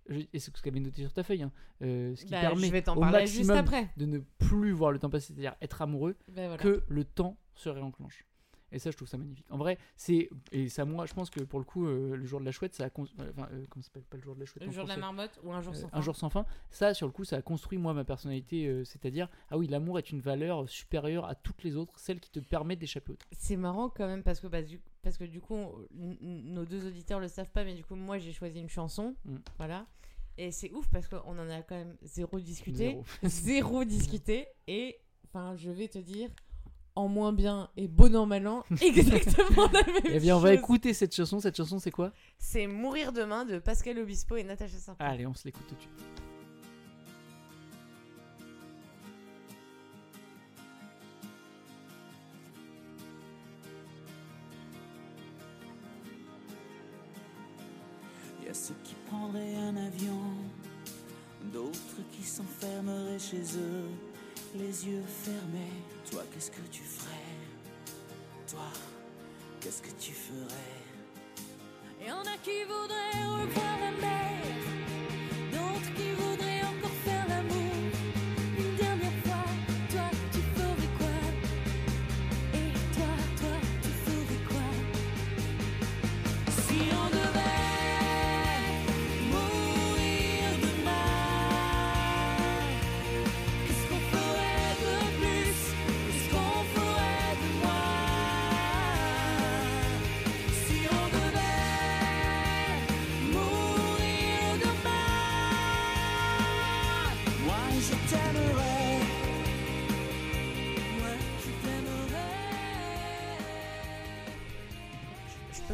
[0.09, 1.43] je- Et c'est ce qu'avait noté sur ta feuille.
[1.43, 1.51] hein,
[1.81, 3.89] euh, ce qui Bah, permet je vais t'en au juste maximum après.
[3.97, 6.61] de ne plus voir le temps passer, c'est-à-dire être amoureux, Ben voilà.
[6.61, 8.25] que le temps se réenclenche.
[8.73, 9.45] Et ça, je trouve ça magnifique.
[9.49, 10.29] En vrai, c'est.
[10.51, 12.73] Et ça, moi, je pense que pour le coup, euh, le jour de la chouette,
[12.73, 12.89] ça a.
[12.89, 14.65] cons- euh, Enfin, euh, comment ça s'appelle Pas le jour de la chouette.
[14.65, 14.99] Le jour de la français.
[15.01, 16.01] marmotte ou un jour Euh, sans un fin.
[16.01, 16.45] jour sans fin.
[16.71, 18.65] Ça, sur le coup, ça a construit, moi, ma personnalité.
[18.67, 22.31] euh, c'est-à-dire, ah oui, l'amour est une valeur supérieure à toutes les autres, celle qui
[22.31, 23.27] te permet d'échapper au temps.
[23.31, 25.87] C'est marrant quand même parce que, bah, du, parce que du coup, on-
[26.21, 29.15] nos deux auditeurs le savent pas, mais du coup, moi j'ai choisi une chanson.
[29.25, 29.35] Mm.
[29.57, 29.85] Voilà.
[30.37, 32.77] Et c'est ouf parce qu'on en a quand même zéro discuté.
[32.89, 33.03] Zéro.
[33.23, 34.47] Zéro discuté.
[34.67, 36.29] Et enfin, je vais te dire,
[36.95, 40.49] en moins bien et bon an mal an, exactement la même Eh bien, on va
[40.51, 40.59] chose.
[40.59, 41.39] écouter cette chanson.
[41.39, 42.11] Cette chanson, c'est quoi?
[42.37, 45.09] C'est Mourir demain de Pascal Obispo et Natacha Sarkozy.
[45.09, 45.91] Allez, on se l'écoute tout de suite.
[58.41, 60.19] Il y a ceux qui prendraient un avion,
[61.53, 63.89] d'autres qui s'enfermeraient chez eux,
[64.55, 65.81] les yeux fermés.
[66.09, 67.09] Toi, qu'est-ce que tu ferais?
[68.49, 68.69] Toi,
[69.59, 70.81] qu'est-ce que tu ferais?
[72.05, 74.41] Y en a qui voudraient revoir la mer,
[75.51, 76.12] d'autres qui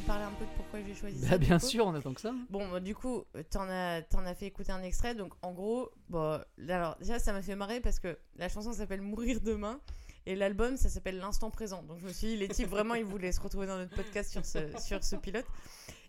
[0.10, 2.34] parler un peu de pourquoi j'ai choisi ça Bah, bien sûr, on attend que ça.
[2.49, 5.14] Bon, bah, du coup, t'en as, t'en as fait écouter un extrait.
[5.14, 8.74] Donc, en gros, bon, là, alors, déjà, ça m'a fait marrer parce que la chanson
[8.74, 9.80] s'appelle Mourir demain
[10.26, 11.84] et l'album, ça s'appelle L'instant présent.
[11.84, 14.32] Donc, je me suis dit, les types, vraiment, ils voulaient se retrouver dans notre podcast
[14.32, 15.45] sur ce, sur ce pilote.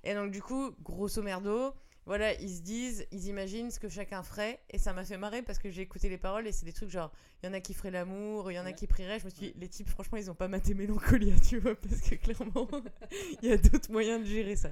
[0.02, 1.74] Et donc, du coup, grosso merdo,
[2.10, 4.58] voilà, ils se disent, ils imaginent ce que chacun ferait.
[4.70, 6.90] Et ça m'a fait marrer parce que j'ai écouté les paroles et c'est des trucs
[6.90, 9.20] genre, il y en a qui feraient l'amour, il y en a qui prieraient.
[9.20, 12.00] Je me suis dit, les types, franchement, ils ont pas maté Mélancolia, tu vois, parce
[12.00, 12.66] que clairement,
[13.42, 14.70] il y a d'autres moyens de gérer ça.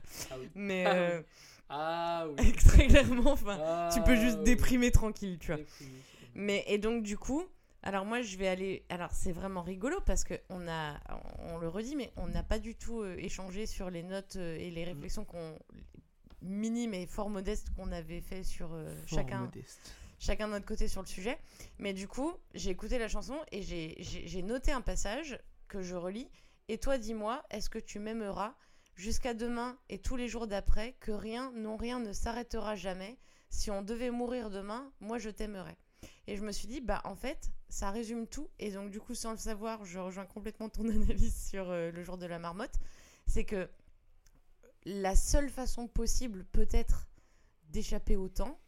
[0.56, 0.84] Mais.
[0.84, 0.98] Ah oui.
[0.98, 1.22] euh,
[1.68, 2.52] Ah oui.
[2.66, 4.44] Très clairement, enfin, Ah tu peux juste oui.
[4.44, 5.58] déprimer tranquille, tu vois.
[5.58, 5.92] Déprimer.
[6.34, 7.44] Mais et donc du coup,
[7.84, 10.98] alors moi je vais aller, alors c'est vraiment rigolo parce que on a,
[11.38, 14.56] on le redit, mais on n'a pas du tout euh, échangé sur les notes euh,
[14.58, 15.56] et les réflexions qu'on
[16.42, 19.92] minimes et fort modestes qu'on avait fait sur euh, chacun, modeste.
[20.18, 21.38] chacun de notre côté sur le sujet.
[21.78, 26.30] Mais du coup, j'ai écouté la chanson et j'ai noté un passage que je relis.
[26.68, 28.54] Et toi, dis-moi, est-ce que tu m'aimeras
[28.94, 33.18] jusqu'à demain et tous les jours d'après, que rien, non rien ne s'arrêtera jamais?
[33.50, 35.76] Si on devait mourir demain, moi je t'aimerais.
[36.26, 38.50] Et je me suis dit, bah en fait, ça résume tout.
[38.58, 42.02] Et donc, du coup, sans le savoir, je rejoins complètement ton analyse sur euh, le
[42.02, 42.78] jour de la marmotte.
[43.26, 43.68] C'est que
[44.88, 47.06] la seule façon possible, peut-être,
[47.64, 48.58] d'échapper au temps,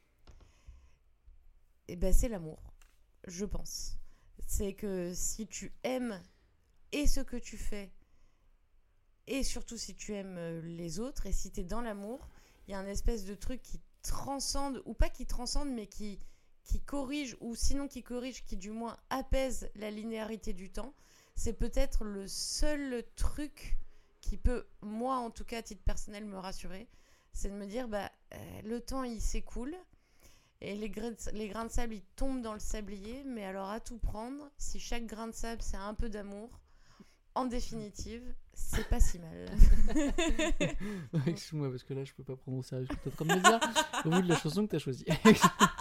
[1.89, 2.75] eh ben, c'est l'amour,
[3.27, 3.97] je pense.
[4.47, 6.21] C'est que si tu aimes
[6.93, 7.91] et ce que tu fais,
[9.27, 12.29] et surtout si tu aimes euh, les autres, et si tu es dans l'amour,
[12.69, 16.19] il y a un espèce de truc qui transcende, ou pas qui transcende, mais qui,
[16.65, 20.95] qui corrige, ou sinon qui corrige, qui du moins apaise la linéarité du temps.
[21.35, 23.79] C'est peut-être le seul truc
[24.31, 26.89] qui peut, moi en tout cas à titre personnel, me rassurer.
[27.33, 29.75] C'est de me dire, bah, euh, le temps il s'écoule,
[30.61, 31.11] et les, grains
[31.65, 35.27] de- sable ils tombent dans le sablier, mais alors à tout prendre, si chaque grain
[35.27, 36.49] de sable c'est un peu d'amour,
[37.35, 38.23] en définitive,
[38.53, 39.51] c'est pas si mal.
[41.27, 43.25] Excuse-moi, parce que là, je peux pas prendre au sérieux ce que t'es en train
[43.25, 43.61] de me dire
[44.05, 45.07] au vu de la chanson que t'as choisie.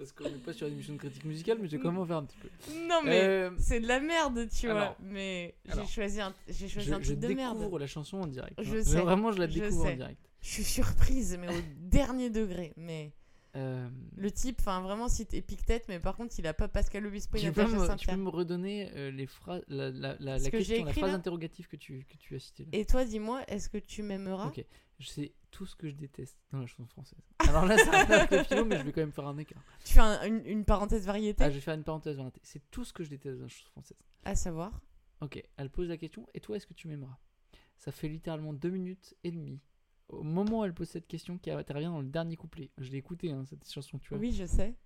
[0.00, 2.06] parce qu'on n'est pas sur une émission de critique musicale, mais j'ai quand même en
[2.06, 2.48] faire un petit peu.
[2.88, 4.80] Non mais Euh, c'est de la merde, tu vois.
[4.80, 7.58] alors, Mais j'ai choisi un, j'ai choisi je, un je titre de merde.
[7.58, 8.54] découvre la chanson en direct.
[8.62, 8.82] Je hein.
[8.82, 9.00] sais.
[9.02, 10.18] Vraiment, je la je découvre en direct.
[10.40, 12.72] Je suis surprise, mais au dernier degré.
[12.78, 13.12] Mais
[13.56, 17.36] Euh, Le type, enfin vraiment, cite Épictète, mais par contre, il a pas Pascal Obispo
[17.36, 18.14] tu, peux Natacha me, tu Saint-Pierre.
[18.14, 19.92] peux me redonner euh, les phrases, la,
[20.38, 22.68] que question, la phrase là interrogative que tu, que tu as citée là.
[22.72, 24.46] Et toi, dis-moi, est-ce que tu m'aimeras?
[24.46, 24.64] Ok,
[25.00, 27.18] je sais tout ce que je déteste dans la chanson française.
[27.40, 29.62] Alors là, rien avec le philo, mais je vais quand même faire un écart.
[29.84, 32.38] Tu fais un- une, une parenthèse variété Ah, je vais faire une parenthèse tête.
[32.42, 33.98] C'est tout ce que je déteste dans la chanson française.
[34.24, 34.80] À savoir
[35.20, 37.18] Ok, elle pose la question Et toi, est-ce que tu m'aimeras?
[37.76, 39.60] Ça fait littéralement deux minutes et demie.
[40.08, 42.70] Au moment où elle pose cette question, qui intervient dans le dernier couplet.
[42.78, 44.18] Je l'ai écouté, hein, cette chanson, tu vois.
[44.18, 44.76] Oui, je sais.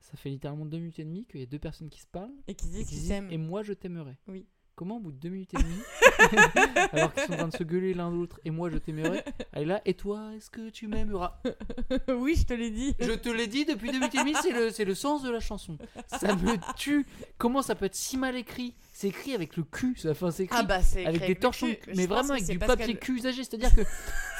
[0.00, 2.34] Ça fait littéralement deux minutes et demie qu'il y a deux personnes qui se parlent.
[2.46, 3.30] Et qui disent qu'ils s'aiment.
[3.30, 4.18] Et moi, je t'aimerais.
[4.28, 4.46] Oui.
[4.76, 5.80] Comment, au bout de deux minutes et demie,
[6.92, 9.62] alors qu'ils sont en train de se gueuler l'un l'autre, et moi, je t'aimerais, elle
[9.62, 11.40] est là, et toi, est-ce que tu m'aimeras?
[12.08, 12.94] Oui, je te l'ai dit.
[12.98, 15.30] Je te l'ai dit depuis deux minutes et demie, c'est le, c'est le sens de
[15.30, 15.78] la chanson.
[16.08, 17.06] Ça me tue.
[17.38, 18.74] Comment ça peut être si mal écrit?
[18.92, 21.28] C'est écrit avec le cul, ça, enfin, c'est écrit Ah bah, c'est écrit avec des
[21.28, 21.78] le torchons, cul.
[21.92, 23.44] Je mais pense vraiment que avec c'est du papier cul usagé.
[23.44, 23.82] C'est-à-dire que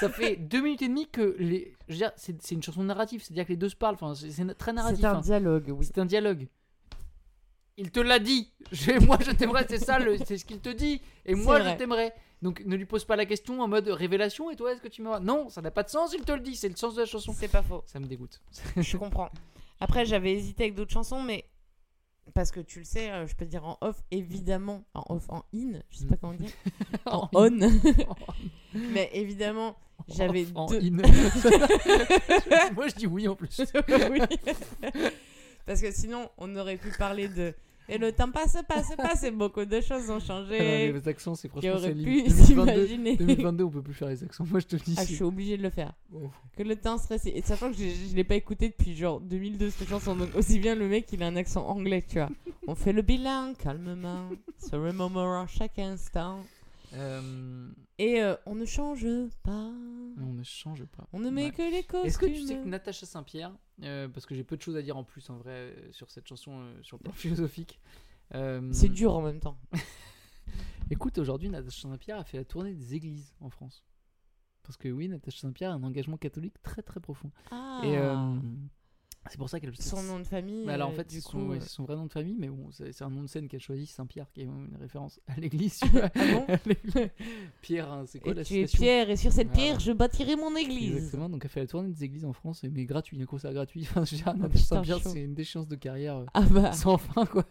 [0.00, 1.74] ça fait deux minutes et demie que les.
[1.88, 3.94] Je veux dire, c'est c'est une chanson narrative, c'est-à-dire que les deux se parlent.
[3.94, 5.00] Enfin, c'est c'est très narratif.
[5.00, 5.20] C'est un hein.
[5.20, 5.86] dialogue, oui.
[5.86, 6.46] C'est un dialogue.
[7.78, 8.52] Il te l'a dit.
[9.02, 11.00] Moi, je t'aimerais, c'est ça, c'est ce qu'il te dit.
[11.24, 12.14] Et moi, je t'aimerais.
[12.42, 14.50] Donc, ne lui pose pas la question en mode révélation.
[14.50, 16.14] Et toi, est-ce que tu m'aimeras Non, ça n'a pas de sens.
[16.16, 16.56] Il te le dit.
[16.56, 17.34] C'est le sens de la chanson.
[17.36, 17.82] C'est pas faux.
[17.86, 18.40] Ça me dégoûte.
[18.76, 19.30] je comprends.
[19.80, 21.48] Après, j'avais hésité avec d'autres chansons, mais
[22.34, 25.28] parce que tu le sais, euh, je peux te dire en off, évidemment, en off,
[25.28, 26.50] en in, je sais pas comment dire,
[27.06, 27.58] en on.
[28.74, 29.76] mais évidemment,
[30.08, 30.80] j'avais en deux.
[30.80, 30.90] in.
[32.74, 33.62] Moi, je dis oui en plus.
[34.10, 34.20] Oui.
[35.66, 37.54] Parce que sinon, on aurait pu parler de.
[37.88, 40.58] Et le temps passe, passe, passe, et beaucoup de choses ont changé.
[40.88, 42.28] Non, les accents, c'est franchement aurait pu limite.
[42.28, 43.16] 2022, s'imaginer.
[43.16, 44.44] 2022, on peut plus faire les accents.
[44.50, 44.94] Moi, je te le dis.
[44.98, 45.92] Ah, je suis obligée de le faire.
[46.12, 46.30] Oh.
[46.56, 47.32] Que le temps stressé.
[47.34, 50.58] Et sachant que je, je l'ai pas écouté depuis genre 2002 cette chanson, donc aussi
[50.58, 52.30] bien le mec il a un accent anglais, tu vois.
[52.66, 54.28] On fait le bilan calmement,
[54.58, 56.40] se remémorant chaque instant.
[56.94, 57.68] Euh,
[57.98, 59.06] Et euh, on ne change
[59.42, 59.72] pas.
[60.18, 61.06] On ne change pas.
[61.12, 61.50] On ne met Ouais.
[61.50, 62.06] que les costumes.
[62.06, 64.82] Est-ce que tu sais que Natacha Saint-Pierre, euh, parce que j'ai peu de choses à
[64.82, 67.80] dire en plus en vrai sur cette chanson euh, sur le plan philosophique.
[68.34, 69.58] euh, C'est dur en même temps.
[70.90, 73.84] Écoute, aujourd'hui, Natacha Saint-Pierre a fait la tournée des églises en France.
[74.62, 77.30] Parce que oui, Natacha Saint-Pierre a un engagement catholique très très profond.
[77.50, 77.80] Ah.
[77.84, 78.14] Et euh,
[79.30, 79.74] c'est pour ça qu'elle.
[79.78, 82.06] Son nom de famille, Mais alors en fait, du c'est son, ouais, son vrai nom
[82.06, 84.76] de famille, mais bon, c'est un nom de scène qu'elle choisit, Saint-Pierre, qui est une
[84.80, 85.78] référence à l'église.
[85.80, 86.10] tu vois.
[86.16, 86.46] Ah bon.
[87.60, 89.62] Pierre, hein, c'est quoi Et la tu es Pierre, et sur cette Voilà.
[89.62, 90.96] pierre, je bâtirai mon église.
[90.96, 93.82] Exactement, donc elle fait la tournée des églises en France, mais gratuit, un concert gratuit.
[93.90, 96.72] Enfin, Oh, Saint-Pierre, c'est une déchéance de carrière euh, Ah bah.
[96.72, 97.44] sans fin, quoi.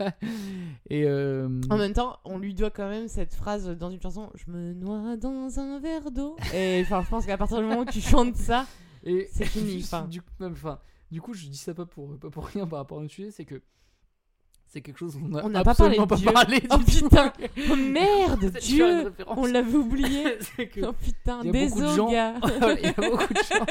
[0.89, 4.29] Et euh, En même temps, on lui doit quand même cette phrase dans une chanson
[4.35, 6.35] Je me noie dans un verre d'eau.
[6.53, 8.65] Et enfin, je pense qu'à partir du moment où tu chantes ça,
[9.03, 9.81] c'est fini.
[9.83, 10.79] Enfin, du, coup, même, enfin,
[11.15, 13.31] du coup, je dis ça pas pour, pas pour rien par rapport à notre sujet,
[13.31, 13.61] c'est que
[14.67, 16.25] c'est quelque chose dont on n'a pas parlé absolument de Dieu.
[16.25, 17.33] pas parlé du oh putain,
[17.71, 20.25] oh merde, Dieu, on l'avait oublié.
[20.57, 22.35] Que oh putain, désolé, gars.
[22.75, 23.65] il y a beaucoup de gens,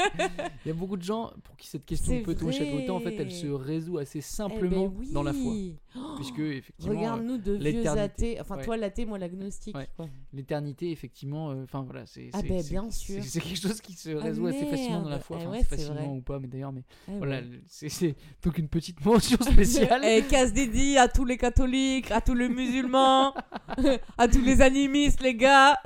[0.65, 3.15] il y a beaucoup de gens pour qui cette question peut toucher autant en fait,
[3.19, 5.11] elle se résout assez Eh simplement ben oui.
[5.11, 5.84] dans la foi, Oh,
[6.15, 8.37] puisque effectivement, Regarde-nous de vieux athées.
[8.39, 8.63] Enfin, ouais.
[8.65, 9.75] toi l'athée, moi l'agnostique.
[9.75, 9.87] Ouais.
[10.33, 13.23] L'éternité, effectivement, euh, enfin voilà, c'est Ah ben, bien sûr.
[13.23, 15.93] C'est quelque chose qui se Ah résout assez facilement dans la foi, Eh ouais, facilement
[15.95, 16.07] vrai.
[16.17, 20.03] ou pas, mais d'ailleurs, mais Eh voilà, c'est- donc une petite mention spéciale.
[20.05, 23.33] Et casse dédié à tous les catholiques, à tous les musulmans,
[24.17, 25.79] à tous les animistes, les gars.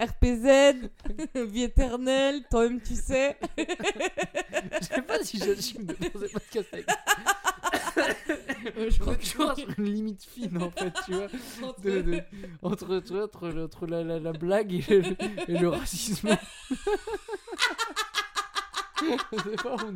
[0.00, 0.90] RPZ,
[1.46, 3.36] vie éternelle, toi-même tu sais.
[3.56, 6.68] Je sais pas si j'assume de faire ce podcast
[8.78, 11.26] Ouais, je crois que toujours sur une limite fine en fait, tu vois.
[11.68, 12.22] Entre- de- de-
[12.62, 16.28] entre, tu vois, entre, la, la, la blague et le, et le racisme.
[19.62, 19.92] Pas, on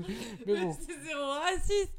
[0.46, 0.76] mais bon.
[0.80, 1.92] C'est zéro raciste.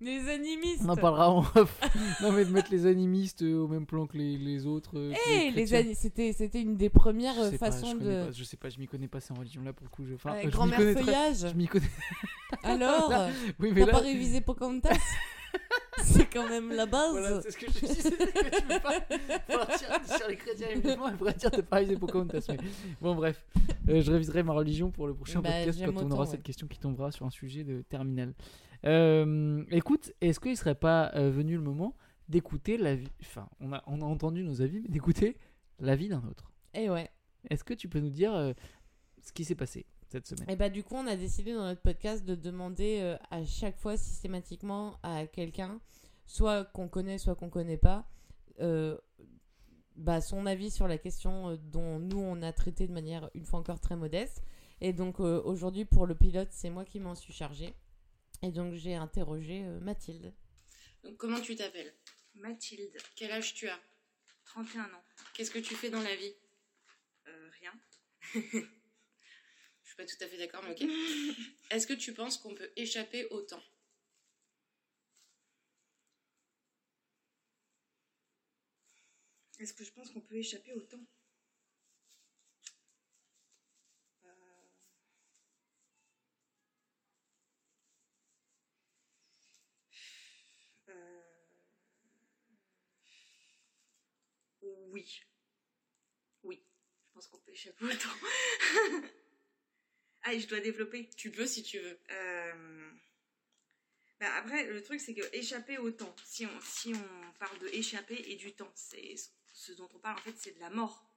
[0.00, 0.80] Les animistes.
[0.86, 1.78] On en parlera en off.
[2.22, 4.98] Non, mais de mettre les animistes euh, au même plan que les, les autres.
[4.98, 7.94] euh, que Eh, les ani- c'était c'était une des premières Je euh, sais pas, façons
[8.00, 8.24] je de.
[8.24, 10.06] pas, je sais pas, je m'y connais pas ces religions-là pour le coup.
[10.08, 11.46] Je, enfin, m'y grand-mère très- feuillage.
[11.46, 11.90] Je m'y connais.
[12.62, 13.12] Alors,
[13.58, 14.96] oui, t'as là- pas révisé Pocahontas?
[16.02, 17.10] C'est quand même la base.
[17.12, 19.00] Voilà, c'est ce que je disais, que tu peux pas
[19.66, 22.46] partir sur les chrétiens et les musulmans et après dire t'as pas révisé Pocahontas.
[22.48, 22.56] Mais
[23.00, 23.44] bon, bref,
[23.88, 26.66] Euh, je réviserai ma religion pour le prochain Bah, podcast quand on aura cette question
[26.66, 28.34] qui tombera sur un sujet de terminal.
[28.86, 31.94] Euh, écoute, est-ce qu'il serait pas euh, venu le moment
[32.28, 35.36] d'écouter la vie Enfin, on a, on a entendu nos avis, mais d'écouter
[35.80, 36.50] la vie d'un autre?
[36.74, 37.10] Et Eh ouais.
[37.50, 38.32] Est-ce que tu peux nous dire
[39.22, 39.86] ce qui s'est passé?
[40.10, 43.16] Cette semaine Et bah du coup, on a décidé dans notre podcast de demander euh,
[43.30, 45.80] à chaque fois systématiquement à quelqu'un,
[46.26, 48.08] soit qu'on connaît, soit qu'on connaît pas,
[48.60, 48.98] euh,
[49.96, 53.44] bah, son avis sur la question euh, dont nous on a traité de manière une
[53.44, 54.42] fois encore très modeste.
[54.80, 57.74] Et donc euh, aujourd'hui pour le pilote, c'est moi qui m'en suis chargée.
[58.42, 60.32] Et donc j'ai interrogé euh, Mathilde.
[61.04, 61.94] Donc comment tu t'appelles?
[62.34, 63.78] Mathilde, Quel âge tu as?
[64.46, 65.04] 31 ans.
[65.34, 66.34] Qu'est-ce que tu fais dans la vie?
[67.28, 68.62] Euh, rien.
[70.06, 70.82] Suis pas tout à fait d'accord, mais ok.
[71.70, 73.62] Est-ce que tu penses qu'on peut échapper au temps?
[79.58, 81.04] Est-ce que je pense qu'on peut échapper au temps?
[84.24, 84.30] Euh,
[90.88, 91.20] euh,
[94.62, 95.20] Oui.
[96.42, 96.62] Oui.
[97.08, 99.06] Je pense qu'on peut échapper au temps.
[100.22, 101.98] ah, et je dois développer Tu peux si tu veux.
[102.10, 102.90] Euh,
[104.20, 107.68] bah, après, le truc, c'est que échapper au temps, si on, si on parle de
[107.68, 109.14] échapper et du temps, c'est
[109.54, 111.10] ce dont on parle en fait, c'est de la mort.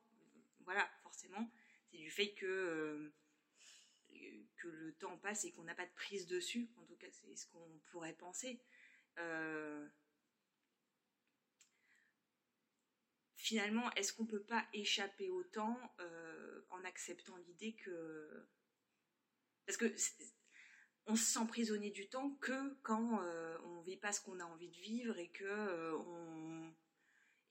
[0.62, 1.51] Voilà, forcément.
[1.91, 3.14] C'est du fait que, euh,
[4.56, 6.70] que le temps passe et qu'on n'a pas de prise dessus.
[6.78, 8.62] En tout cas, c'est ce qu'on pourrait penser.
[9.20, 9.86] Euh,
[13.36, 18.47] finalement, est-ce qu'on peut pas échapper au temps euh, en acceptant l'idée que.
[19.66, 19.93] Parce que
[21.07, 24.45] on se sent prisonnier du temps que quand euh, on vit pas ce qu'on a
[24.45, 26.70] envie de vivre et que euh,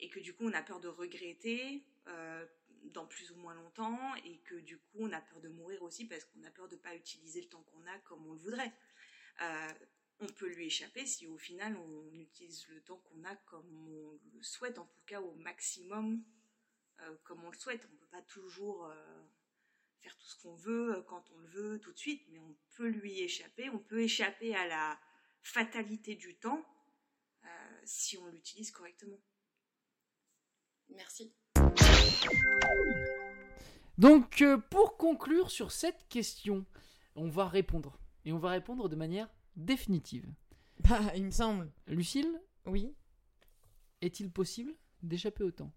[0.01, 2.47] et que du coup on a peur de regretter euh,
[2.85, 6.07] dans plus ou moins longtemps et que du coup on a peur de mourir aussi
[6.07, 8.73] parce qu'on a peur de pas utiliser le temps qu'on a comme on le voudrait.
[9.43, 9.73] Euh,
[10.21, 14.21] on peut lui échapper si au final on utilise le temps qu'on a comme on
[14.37, 16.23] le souhaite, en tout cas au maximum
[17.25, 17.89] comme on le souhaite.
[17.93, 18.89] On peut pas toujours
[20.03, 22.57] faire tout ce qu'on veut euh, quand on le veut tout de suite, mais on
[22.75, 23.71] peut lui échapper.
[23.71, 24.99] On peut échapper à la
[25.43, 26.65] fatalité du temps
[27.45, 27.49] euh,
[27.85, 29.21] si on l'utilise correctement.
[30.91, 31.33] Merci.
[33.99, 36.67] Donc, euh, pour conclure sur cette question,
[37.15, 37.99] on va répondre.
[38.25, 40.27] Et on va répondre de manière définitive.
[40.89, 41.71] Bah, il me semble.
[41.87, 42.93] Lucille Oui.
[44.01, 45.73] Est-il possible d'échapper au temps?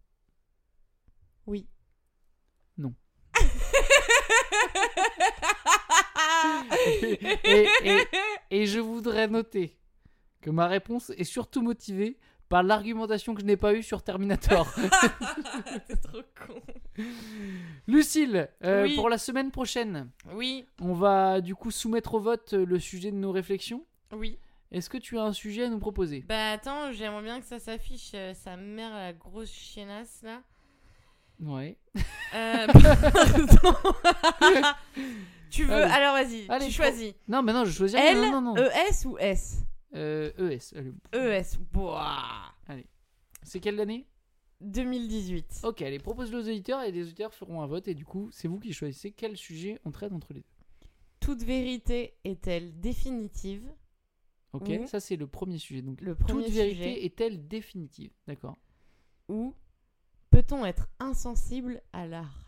[1.45, 1.67] Oui.
[2.79, 2.95] Non.
[6.87, 7.19] Et,
[7.83, 8.07] et-
[8.51, 9.77] et je voudrais noter
[10.41, 12.17] que ma réponse est surtout motivée
[12.49, 14.67] par l'argumentation que je n'ai pas eue sur Terminator.
[15.87, 16.61] C'est trop con.
[17.87, 18.95] Lucille, euh, Oui.
[18.95, 20.65] pour la semaine prochaine, Oui.
[20.79, 23.83] on va du coup soumettre au vote le sujet de nos réflexions.
[24.11, 24.37] Oui.
[24.71, 26.23] Est-ce que tu as un sujet à nous proposer?
[26.27, 28.11] Bah attends, j'aimerais bien que ça s'affiche.
[28.13, 30.41] euh, sa mère, la grosse chiennasse là.
[31.39, 31.77] Ouais.
[32.35, 32.67] Euh.
[35.55, 35.91] tu veux Allez.
[35.91, 37.13] Alors vas-y, Allez, tu choisis.
[37.27, 37.97] Non, mais non, je choisis.
[37.97, 38.55] L, non, non, non.
[38.57, 39.63] ES ou S?
[39.95, 40.73] Euh, ES.
[40.75, 40.91] allez.
[41.13, 41.57] ES.
[41.71, 42.51] Boah.
[42.67, 42.85] Allez.
[43.43, 44.05] C'est quelle année?
[44.61, 45.61] 2018.
[45.63, 48.47] Ok, allez, propose-le aux auditeurs et les auditeurs feront un vote et du coup, c'est
[48.47, 50.45] vous qui choisissez quel sujet on traite entre les deux.
[51.19, 53.63] Toute vérité est-elle définitive?
[54.53, 55.81] Ok, Ou- ça c'est le premier sujet.
[55.81, 58.11] Donc, Le premier toute vérité est-elle définitive?
[58.27, 58.55] D'accord.
[59.27, 59.53] Ou
[60.29, 62.44] peut-on être insensible à l'art?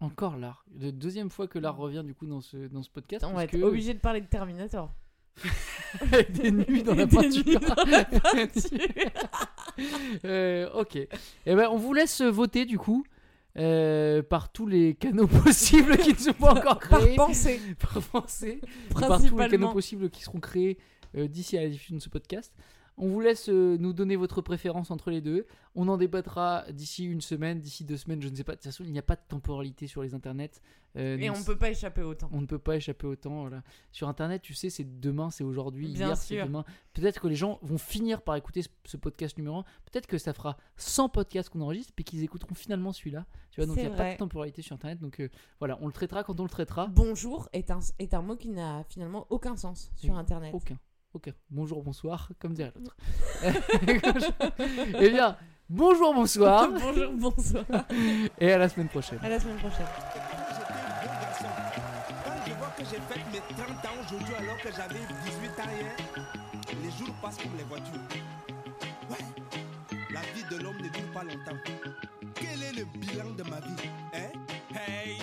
[0.00, 0.64] Encore l'art.
[0.78, 3.24] La deuxième fois que l'art revient du coup dans ce, dans ce podcast.
[3.28, 4.92] On va être que- obligé de parler de Terminator.
[6.00, 7.44] Avec des nuits dans la peinture.
[7.44, 8.78] nuits dans la peinture.
[10.24, 10.96] Euh, ok.
[10.96, 11.08] Eh
[11.54, 13.04] ben, on vous laisse voter du coup
[13.58, 17.16] euh, par tous les canaux possibles qui ne sont pas encore Par créés.
[17.16, 17.60] pensée.
[17.78, 18.60] Par pensée.
[18.98, 20.78] Par tous les canaux possibles qui seront créés
[21.16, 22.52] euh, d'ici à la diffusion de ce podcast.
[22.98, 25.46] On vous laisse euh, nous donner votre préférence entre les deux.
[25.74, 28.52] On en débattra d'ici une semaine, d'ici deux semaines, je ne sais pas.
[28.52, 30.62] De toute façon, il n'y a pas de temporalité sur les internets.
[30.96, 32.30] Euh, Et on peut pas échapper au temps.
[32.32, 33.42] on ne peut pas échapper au temps.
[33.42, 33.62] Voilà.
[33.92, 36.64] Sur Internet, tu sais, c'est demain, c'est aujourd'hui, hier, c'est demain.
[36.94, 39.62] Peut-être que les gens vont finir par écouter ce, podcast numéro 1.
[39.92, 43.26] Peut-être que ça fera 100 podcasts qu'on enregistre, puis qu'ils écouteront finalement celui-là.
[43.50, 45.00] Tu vois, donc il n'y a pas de temporalité sur Internet.
[45.00, 45.28] Donc euh,
[45.58, 46.86] voilà, on le traitera quand on le traitera.
[46.86, 50.54] Bonjour est un, est un mot qui n'a finalement aucun sens sur Oui, Internet.
[50.54, 50.78] Aucun.
[51.16, 51.32] Aucun.
[51.48, 52.94] Bonjour, bonsoir, comme dirait l'autre.
[55.00, 55.34] eh bien,
[55.70, 56.68] bonjour, bonsoir.
[56.78, 57.64] Bonjour, bonsoir.
[58.38, 59.18] Et à la semaine prochaine.
[59.22, 59.86] À la semaine prochaine.
[62.22, 65.70] Quand je vois que j'ai fait mes 30 ans aujourd'hui alors que j'avais 18 ans
[65.74, 65.96] hier,
[66.82, 67.94] les jours passent comme les voitures.
[69.08, 69.24] Ouais,
[70.12, 71.58] la vie de l'homme ne dure pas longtemps.
[72.34, 74.32] Quel est le bilan de ma vie Hein?
[74.74, 75.16] Hey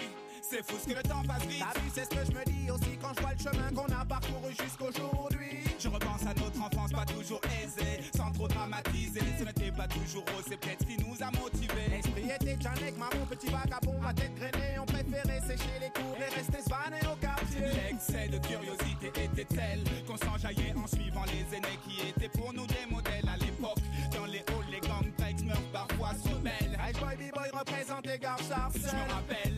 [0.54, 1.60] c'est fou ce que le temps passe vite.
[1.60, 3.92] T'as vu, c'est ce que je me dis aussi quand je vois le chemin qu'on
[3.92, 5.43] a parcouru jusqu'aujourd'hui.
[5.84, 9.20] Je repense à notre enfance, pas toujours aisée, sans trop dramatiser.
[9.38, 11.90] Ce n'était pas toujours rose, c'est peut-être ce qui nous a motivés.
[11.90, 14.80] L'esprit était Janek, maman, petit vagabond, la tête grainée.
[14.80, 17.68] On préférait sécher les cours et rester svané au quartier.
[17.84, 22.66] L'excès de curiosité était tel qu'on s'enjaillait en suivant les aînés qui étaient pour nous
[22.68, 23.84] des modèles à l'époque.
[24.16, 26.80] Dans les halls, les gang breaks meurent parfois se rebellent.
[26.80, 29.53] Hey boy, b-boy représentait Gare Je me rappelle.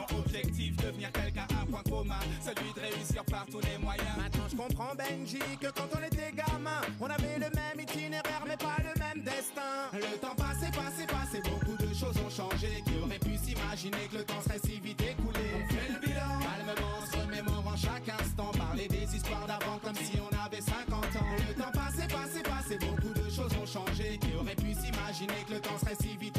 [0.00, 4.16] Objectifs, devenir quelqu'un, un point commun, celui de réussir par tous les moyens.
[4.16, 8.56] Maintenant je comprends Benji que quand on était gamin, on avait le même itinéraire mais
[8.56, 9.92] pas le même destin.
[9.92, 12.82] Le temps passé, passé, passé, beaucoup de choses ont changé.
[12.86, 16.40] Qui aurait pu s'imaginer que le temps serait si vite écoulé On fait le bilan,
[16.40, 18.50] calmement, se remémorant chaque instant.
[18.56, 21.26] Parler des histoires d'avant comme si on avait 50 ans.
[21.48, 24.18] Le temps passé, passé, passé, beaucoup de choses ont changé.
[24.18, 26.38] Qui aurait pu s'imaginer que le temps serait si vite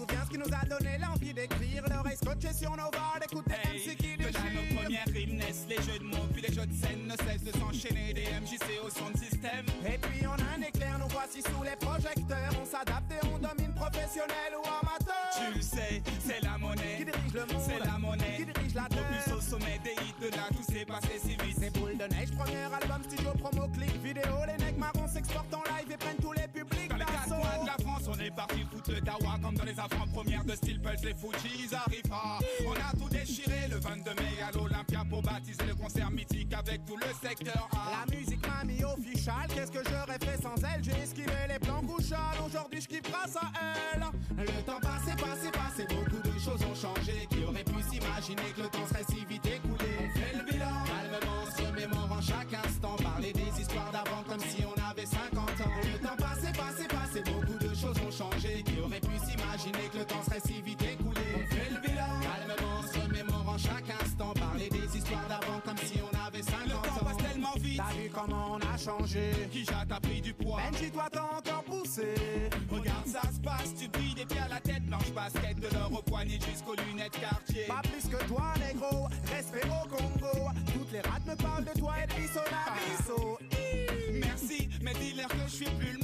[0.00, 3.96] souviens ce qui nous a donné l'envie d'écrire L'oreille scotchée sur nos barres, d'écouter MC
[3.96, 6.66] qui Que dans déchire nos premières rimes naissent les jeux de mots, puis les jeux
[6.66, 8.14] de scène ne cessent de s'enchaîner.
[8.14, 9.66] Des MJC au son de système.
[9.84, 12.52] Et puis on a un éclair, nous voici sous les projecteurs.
[12.60, 15.28] On s'adapte et on domine professionnel ou amateur.
[15.36, 16.96] Tu le sais, c'est la monnaie.
[16.98, 18.36] Qui dirige le monde C'est la monnaie.
[18.36, 21.36] Qui dirige la terre Plus au sommet des hits de là, tout s'est passé si
[21.36, 21.56] vite.
[21.60, 24.36] C'est boule de neige, premier album, studio, promo, clip, vidéo.
[24.46, 24.59] Les
[28.36, 31.02] la France, on est parti foutre le dawa comme dans les avant-premières de Steel Pulse,
[31.04, 32.02] les Fujis arrivent.
[32.66, 36.84] On a tout déchiré le 22 mai à l'Olympia pour baptiser le concert mythique avec
[36.84, 38.06] tout le secteur A.
[38.06, 40.82] La musique m'a mis official, qu'est-ce que j'aurais fait sans elle?
[40.82, 43.50] J'ai esquivé les plans couchales, aujourd'hui je kiffe grâce à
[43.94, 44.04] elle
[44.38, 48.62] Le temps passé, passé, passé, beaucoup de choses ont changé Qui aurait pu s'imaginer que
[48.62, 48.99] le temps serait
[67.90, 69.32] T'as vu comment on a changé?
[69.50, 70.60] Qui jette a pris du poids?
[70.70, 72.14] Benji, toi t'as encore poussé
[72.70, 75.92] Regarde, ça se passe, tu brilles des pieds à la tête, blanche basket, de l'or
[75.98, 77.64] au poignet jusqu'aux lunettes quartier.
[77.66, 80.50] Pas plus que toi, négro, respect au Congo.
[80.72, 83.38] Toutes les rats me parlent de toi et de bisso la bisso.
[84.12, 85.99] Merci, mais dis-leur que je suis plus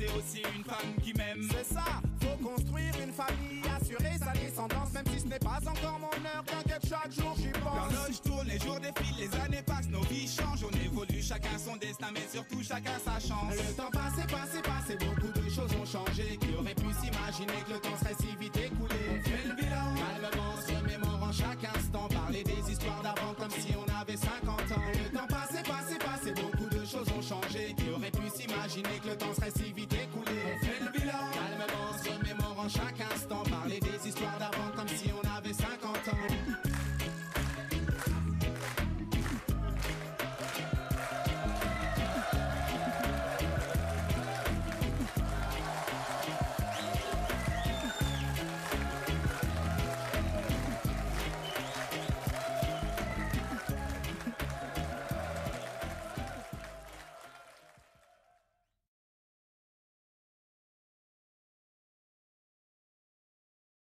[0.00, 1.48] et aussi une femme qui m'aime.
[1.50, 1.84] C'est ça,
[2.20, 6.44] faut construire une famille, assurer sa descendance, même si ce n'est pas encore mon heure.
[6.46, 7.92] T'inquiète, chaque jour j'y pense.
[7.92, 11.76] L'horloge tourne, les jours défilent, les années passent, nos vies changent, on évolue, chacun son
[11.76, 13.54] destin, mais surtout chacun sa chance.
[13.56, 16.38] Le temps passé, passé, passé, beaucoup de choses ont changé.